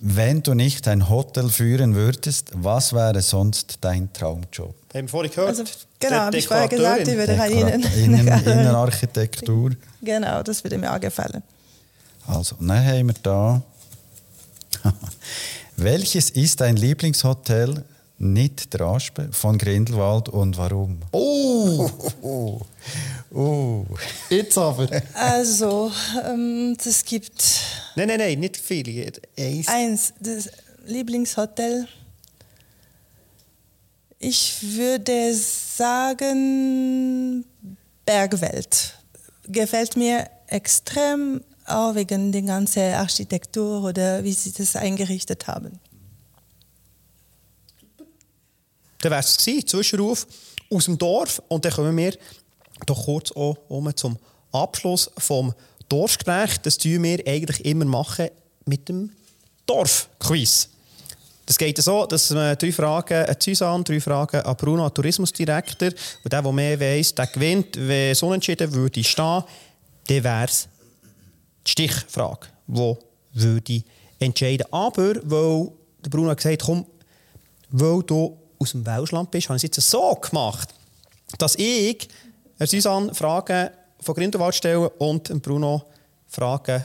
[0.00, 4.74] Wenn du nicht ein Hotel führen würdest, was wäre sonst dein Traumjob?
[4.94, 5.48] Haben wir vorhin gehört.
[5.48, 5.64] Also,
[5.98, 9.72] genau, habe ich vorher gesagt, ich würde Innen, Innen, Innenarchitektur.
[10.00, 11.42] Genau, das würde mir auch gefallen.
[12.28, 13.62] Also, dann haben wir da.
[15.76, 17.84] Welches ist dein Lieblingshotel,
[18.18, 20.98] nicht der Aspe, von Grindelwald und warum?
[21.10, 21.90] Oh,
[23.30, 23.84] Oh,
[24.30, 24.88] jetzt aber.
[25.14, 25.92] Also,
[26.24, 27.60] ähm, es gibt
[27.94, 29.12] nein, nein, nein, nicht viele.
[29.36, 29.68] Eins.
[29.68, 30.48] eins, das
[30.86, 31.86] Lieblingshotel.
[34.18, 37.44] Ich würde sagen
[38.06, 38.94] Bergwelt.
[39.46, 45.78] Gefällt mir extrem, auch wegen der ganzen Architektur oder wie sie das eingerichtet haben.
[49.00, 50.26] Dann wäre es Zwischenruf
[50.70, 51.42] aus dem Dorf.
[51.48, 52.12] Und dann kommen wir
[52.86, 54.18] doch kurz auch um zum
[54.52, 55.52] Abschluss vom
[55.88, 56.58] Dorfgespräch.
[56.58, 58.28] Das tun wir eigentlich immer machen
[58.64, 59.10] mit dem
[59.66, 60.68] Dorfquiz.
[61.46, 65.88] Das geht so, dass wir drei Fragen an Susanne, drei Fragen an Bruno, an Tourismusdirektor.
[66.22, 67.74] Und der, der mehr weiss, der gewinnt.
[67.76, 69.44] Wenn es unentschieden würde stehen,
[70.08, 70.68] dann wäre es
[71.66, 72.96] die Stichfrage, die
[73.32, 73.82] würde
[74.18, 74.66] entscheiden.
[74.70, 76.84] Aber weil Bruno hat gesagt komm,
[77.70, 80.68] weil du aus dem Welschland bist, habe ich es jetzt so gemacht,
[81.38, 82.08] dass ich
[82.58, 85.84] Herr Susanne Fragen von Grindelwald stelle und Bruno
[86.26, 86.84] Fragen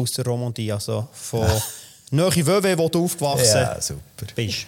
[0.00, 1.46] aus der Romandie, also von
[2.10, 4.26] Nähe Wöwe, wo du aufgewachsen Ja, super.
[4.34, 4.66] bist.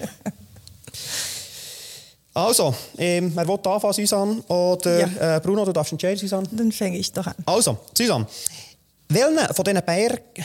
[2.34, 4.42] Also, ähm, wer will anfangen, Susanne?
[4.48, 5.36] Oder Ja.
[5.36, 6.46] äh, Bruno, du darfst entscheiden, Susanne.
[6.52, 7.34] Dann fange ich doch an.
[7.46, 8.26] Also, Susanne,
[9.08, 10.44] welcher von diesen Bergen,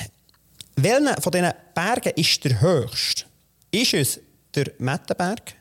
[0.77, 3.25] welcher von diesen Bergen ist der höchste?
[3.69, 4.19] Ist es
[4.55, 5.55] der Mettenberg,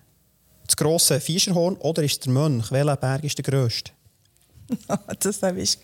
[0.66, 2.70] das grosse Fischerhorn oder ist es der Mönch?
[2.70, 3.90] Welcher Berg ist der grösste?
[5.20, 5.78] Das habe ich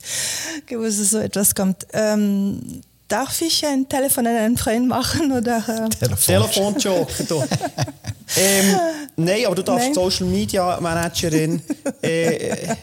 [0.67, 1.87] gewusst, dass so etwas kommt.
[1.93, 5.33] Ähm, darf ich ein Telefon an einen Freund machen?
[5.33, 5.89] Oder, äh?
[5.89, 6.19] Telefon.
[6.19, 7.43] Telefonjoker, du.
[8.37, 8.81] ähm,
[9.17, 9.93] nein, aber du darfst Nein.
[9.93, 11.63] die Social Media Managerin
[12.03, 12.75] äh,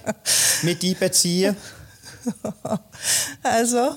[0.63, 1.55] mit einbeziehen.
[3.43, 3.95] Also,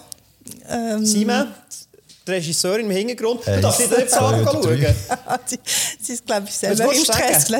[0.68, 1.48] ähm, Simon,
[2.26, 3.46] die Regisseurin im Hintergrund.
[3.46, 4.46] Du darfst nicht jetzt zwei schauen.
[4.46, 4.94] oder drei.
[5.08, 5.38] schauen.
[5.46, 5.58] sie,
[6.00, 7.50] sie ist, glaube ich, selber im wolltest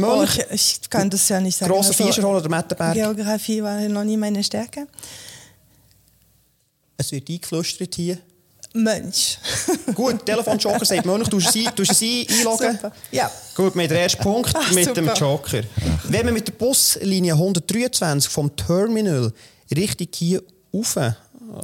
[0.00, 0.10] Glenn.
[0.10, 1.72] Oh, Mönch, ich, ich kann das ja nicht sagen.
[1.72, 2.94] Grosser Also, Fischerhol oder Mettenberg?
[2.94, 4.86] Geografie war noch nie meine Stärke.
[6.96, 8.18] Es wird eingeflüstert hier.
[8.72, 9.38] Mönch.
[9.94, 12.72] Gut, Telefonjoker sagt Mönch, du sie, du sie einloggen.
[12.72, 12.92] Super.
[13.10, 13.30] Ja.
[13.54, 15.10] Gut, haben den ersten Punkt Ah, mit dem.
[15.14, 15.62] Joker.
[16.04, 19.32] Wenn man mit der Buslinie 123 vom Terminal
[19.74, 20.42] Richtung hier
[20.74, 20.96] rauf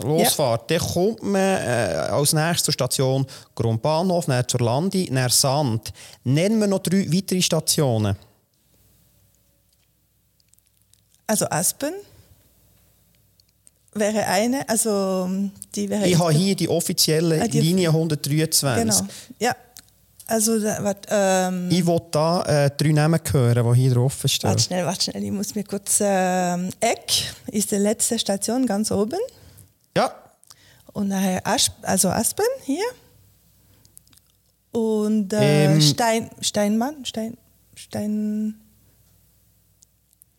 [0.05, 5.93] losfährt, dann kommt man äh, als nächstes zur Station Grundbahnhof, dann zur Landi, dann Sand.
[6.25, 8.17] Nennen wir noch drei weitere Stationen.
[11.27, 11.95] Also Aspen
[13.95, 15.29] wäre eine, also
[15.75, 16.07] die wäre.
[16.07, 18.83] Ich habe hier die offizielle Ah, die- Linie 123.
[18.85, 19.13] Genau.
[19.39, 19.57] Ja.
[20.27, 24.49] Also, da, wart, ähm, Ich will da äh, drei Namen hören, die hier drauf stehen.
[24.49, 25.99] warte schnell, warte schnell, ich muss mir kurz.
[26.01, 27.13] Ähm, Eck
[27.49, 29.19] ist die letzte Station ganz oben.
[29.97, 30.15] Ja,
[30.93, 32.85] Und nachher Asp, also Aspen hier.
[34.73, 35.81] Und äh, Ähm.
[35.81, 37.37] Stein, Steinmann, Stein,
[37.75, 38.55] Stein.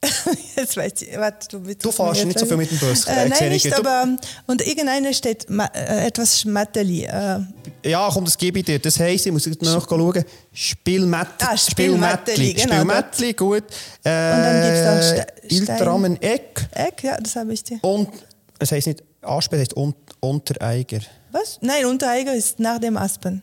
[0.57, 3.05] Jetzt weiß ich, warte, du willst Du es fährst nicht so viel mit dem Bus,
[3.05, 3.63] äh, Äh, nein, ich.
[3.63, 4.17] nicht, Du- aber.
[4.47, 7.05] Und irgendeine steht ma, äh, etwas Schmetterli.
[7.05, 7.39] Äh,
[7.85, 8.79] Ja, komm, das gebe ich dir.
[8.79, 10.25] Das heisst, ich muss jetzt noch schauen.
[10.51, 12.83] Spielmett Ah, Spielmättli, genau,
[13.37, 13.63] gut.
[14.03, 16.67] Äh, dann gibt's auch Ste- Iltramen Eck.
[16.71, 17.79] Eck, ja, das habe ich dir.
[17.81, 18.09] Und,
[18.59, 20.99] es heisst nicht Aspen, es heisst Un Untereiger.
[21.31, 21.57] Was?
[21.61, 23.41] Nein, Untereiger ist nach dem Aspen.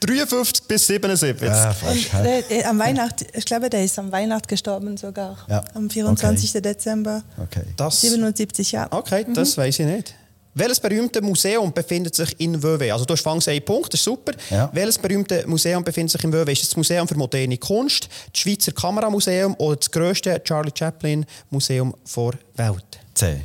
[0.00, 1.48] 53 bis 77.
[1.48, 2.12] Ja, Und fast.
[2.12, 5.36] der, äh, am Weihnacht, ich glaube, der ist am Weihnacht gestorben sogar.
[5.48, 5.64] Ja.
[5.74, 6.52] Am 24.
[6.62, 7.22] Dezember.
[7.42, 7.62] Okay.
[7.76, 8.92] Das, 77 Jahre.
[8.92, 10.14] okay, das weiß ich nicht.
[10.58, 12.90] Welches berühmte Museum befindet sich in Vevey?
[12.90, 14.32] Also du hast fangs einen Punkt, das ist super.
[14.48, 14.70] Ja.
[14.72, 16.54] Welches berühmte Museum befindet sich in Vevey?
[16.54, 21.26] Ist es das Museum für moderne Kunst, das Schweizer Kameramuseum oder das grösste Charlie Chaplin
[21.50, 22.98] Museum der Welt?
[23.12, 23.42] C.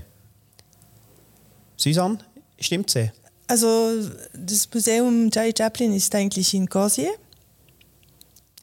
[1.76, 2.20] Susanne,
[2.58, 3.12] stimmt sie?
[3.46, 7.12] Also das Museum Charlie Chaplin ist eigentlich in Corsier.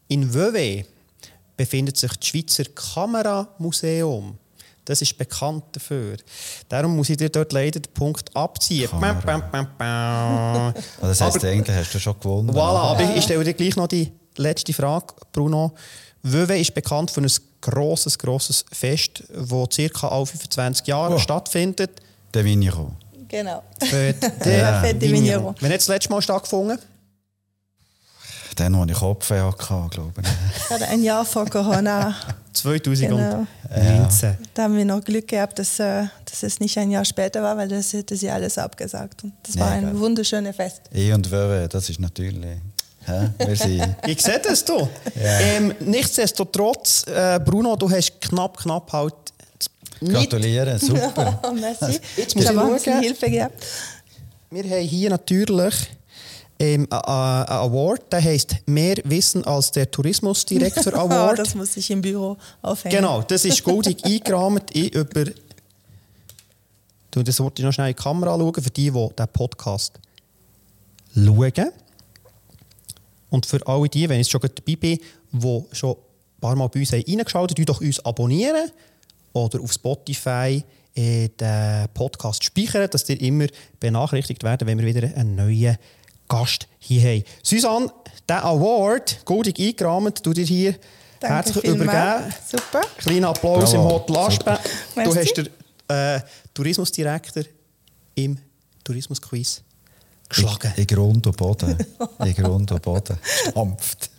[0.09, 0.86] In Vevey
[1.55, 4.38] befindet sich das Schweizer Kameramuseum.
[4.89, 6.16] Das ist bekannt dafür.
[6.70, 8.89] Darum muss ich dir dort leider den Punkt abziehen.
[8.99, 10.74] Bam, bam, bam, bam.
[11.03, 12.51] Das heisst, Aber- eigentlich hast du schon gewonnen.
[12.51, 15.72] Voilà, aber ich stelle dir gleich noch die letzte Frage, Bruno.
[16.22, 17.30] Vevey ist bekannt für ein
[17.61, 19.49] grosses, grosses Fest, das
[19.93, 20.09] ca.
[20.09, 21.18] alle 25 Jahre Oh.
[21.18, 21.91] stattfindet.
[22.32, 22.97] Der Vigneron.
[23.28, 23.62] Genau.
[23.82, 24.80] Fête Ja.
[24.80, 25.12] de Vigneron.
[25.12, 25.55] Vigneron.
[25.61, 26.78] Wann hat das letzte Mal stattgefunden?
[28.59, 30.68] Den, wo ich Kopfweh hatte, glaube ich.
[30.68, 32.14] Gerade ein Jahr vor Corona.
[32.52, 33.46] 2019.
[33.68, 34.36] Genau.
[34.54, 37.56] Da haben wir noch Glück gehabt, dass, äh, dass es nicht ein Jahr später war,
[37.56, 39.22] weil das hätte sie alles abgesagt.
[39.22, 39.88] Und das war Mega.
[39.88, 40.82] ein wunderschönes Fest.
[40.90, 42.59] Ich und Wöwe, das ist natürlich...
[44.06, 44.86] Ich sehe das, du.
[45.18, 49.14] Ähm, nichtsdestotrotz, äh, Bruno, du hast knapp, knapp halt
[50.00, 51.40] Gratulieren, super.
[51.59, 51.98] Merci.
[52.16, 53.00] Jetzt muss ich schauen.
[53.00, 53.64] Hilfe gehabt.
[54.50, 55.74] Wir haben hier natürlich
[56.61, 61.38] ähm, Award, der heißt Mehr Wissen als der Tourismusdirektor Oh, Award.
[61.38, 62.96] das muss ich im Büro aufhängen.
[62.96, 65.24] genau, das ist goldig eingerahmt in über.
[67.11, 69.98] Du, das wollte ich noch schnell in die Kamera schauen, für die, die diesen Podcast
[71.14, 71.70] schauen.
[73.30, 74.98] Und für alle die, wenn ich jetzt schon dabei bin,
[75.32, 78.70] die schon ein paar Mal bei uns haben reingeschaut haben, doch uns abonnieren
[79.32, 80.62] oder auf Spotify
[80.94, 83.46] äh, den Podcast speichern, dass ihr immer
[83.80, 85.76] benachrichtigt werden, wenn wir wieder einen neuen
[86.29, 87.24] Gast hier haben.
[87.43, 87.91] Susanne,
[88.29, 90.74] der Award, goldig eingerahmt, du dir hier
[91.20, 92.35] Danke herzlich übergeben.
[92.47, 92.81] Super.
[92.99, 93.74] Kleiner Applaus Bravo.
[93.74, 94.59] im Hotel Aspen.
[95.05, 95.49] Du hast den
[95.89, 96.20] äh,
[96.55, 97.45] Tourismusdirektor
[98.14, 98.39] im
[98.85, 99.62] Tourismusquiz
[100.29, 100.72] geschlagen.
[100.76, 101.76] In Grund und Boden.
[102.24, 103.18] In Grund und Boden.
[103.51, 104.11] Stampft.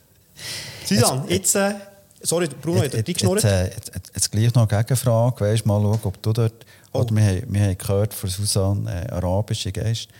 [0.86, 1.56] Susanne, jetzt...
[1.56, 1.76] Äh,
[2.22, 3.44] sorry, Bruno, hat dich jetzt, geschnurrt?
[3.44, 5.46] äh, jetzt, jetzt, jetzt gleich noch eine Gegenfrage.
[5.46, 6.66] Weißt, mal schauen, ob du dort.
[6.92, 7.00] Oh.
[7.00, 10.12] Oder wir, haben, wir haben gehört von Susanne, äh, arabische Gäste.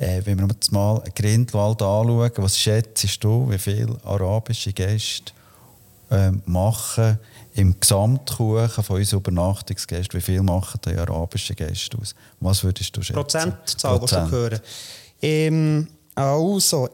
[0.00, 5.32] Äh, wenn wir uns mal Grindwald anschauen, was schätzt du, wie viele arabische Gäste
[6.08, 7.18] ähm, machen
[7.54, 10.20] im Gesamtkuchen von unseren Übernachtungsgästen?
[10.20, 12.14] Wie viel machen die arabischen Gäste aus?
[12.38, 13.14] Was würdest du schätzen?
[13.14, 14.60] Prozentzahl, die wir hören.
[15.20, 16.88] Ähm, also,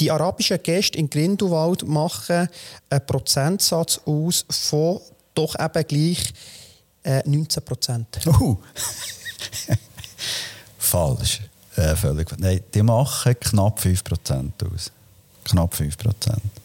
[0.00, 2.48] die arabischen Gäste in Grindelwald machen
[2.90, 5.00] einen Prozentsatz aus von
[5.32, 6.34] doch eben gleich
[7.04, 8.26] äh, 19 Prozent.
[8.26, 8.56] Uh.
[10.78, 11.42] Falsch.
[11.76, 12.28] Äh, völlig.
[12.38, 14.90] Nein, die machen knapp 5% aus.
[15.44, 15.96] Knapp 5%.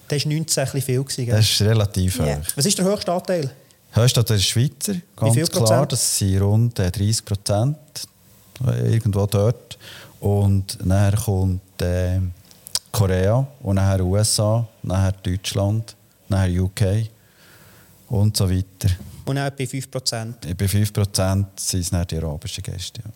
[0.07, 1.03] Das war 19 ein viel.
[1.03, 1.36] Gewesen, gell?
[1.36, 2.38] Das ist relativ Ja.
[2.38, 2.43] hoch.
[2.55, 3.51] Was ist der höchste Anteil?
[3.91, 5.64] Hörst du, das ist Schweizer, ganz viel klar.
[5.64, 5.91] Prozent?
[5.91, 7.78] Das sind rund äh, 30 Prozent.
[8.66, 9.78] Irgendwo dort.
[10.22, 12.20] Und nachher kommt äh,
[12.91, 15.95] Korea, und nachher USA, nachher Deutschland,
[16.30, 17.09] nachher UK
[18.07, 18.89] und so weiter.
[19.26, 20.57] Und auch bei 5 Prozent.
[20.57, 23.01] Bei 5 Prozent sind es die arabischen Gäste.
[23.03, 23.12] Ja.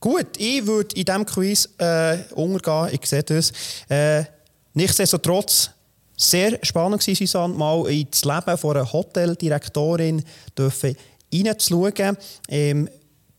[0.00, 2.98] Gut, ich würde in diesem Quiz äh, untergehen.
[2.98, 3.52] Ich sehe das.
[3.88, 4.24] Äh,
[4.72, 5.70] nichtsdestotrotz,
[6.16, 10.24] sehr spannend war, Susanne, mal ins Leben von einer Hoteldirektorin
[10.58, 12.16] reinzuschauen.
[12.48, 12.88] Ähm,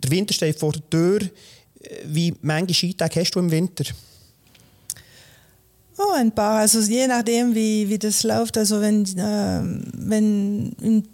[0.03, 1.20] der Winter steht vor der Tür.
[2.05, 3.86] Wie viele Skitage hast du im Winter?
[5.97, 6.59] Oh, ein paar.
[6.59, 8.57] Also je nachdem, wie, wie das läuft.
[8.57, 11.07] Also wenn, ähm, wenn in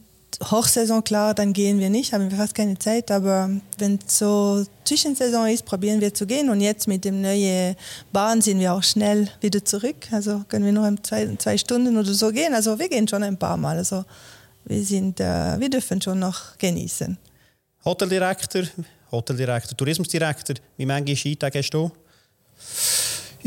[0.44, 3.10] Hochsaison klar, dann gehen wir nicht, haben wir fast keine Zeit.
[3.10, 6.50] Aber wenn so Zwischensaison ist, probieren wir zu gehen.
[6.50, 7.76] Und jetzt mit dem neuen
[8.12, 10.08] Bahn sind wir auch schnell wieder zurück.
[10.12, 12.54] Also können wir in zwei, zwei Stunden oder so gehen.
[12.54, 13.78] Also wir gehen schon ein paar Mal.
[13.78, 14.06] Also
[14.66, 17.18] wir, sind, äh, wir dürfen schon noch genießen.
[17.84, 18.64] Hoteldirektor,
[19.12, 21.90] Hoteldirektor, Tourismusdirektor, wie viele Skitage hast du?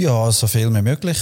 [0.01, 1.19] Ja, so viel wie möglich.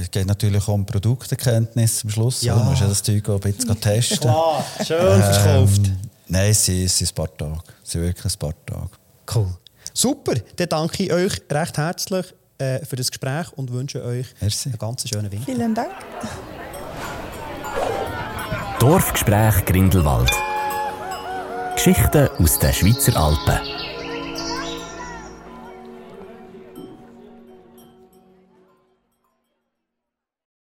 [0.00, 2.40] Es geht natürlich auch um Produktekenntnis am Schluss.
[2.40, 2.56] Ja.
[2.56, 4.20] Du musst ja das Zeug auch ein bisschen testen.
[4.20, 5.80] Klar, schön verkauft.
[5.84, 5.98] Ähm,
[6.28, 7.60] nein, es sind, es sind ein paar Tage.
[7.84, 8.90] Es sind wirklich ein paar Tage.
[9.34, 9.48] Cool.
[9.92, 14.70] Super, dann danke ich euch recht herzlich äh, für das Gespräch und wünsche euch Merci.
[14.70, 15.44] einen ganz schönen Winter.
[15.44, 15.90] Vielen Dank.
[18.78, 20.30] Dorfgespräch Grindelwald.
[21.74, 23.85] Geschichten aus den Schweizer Alpen.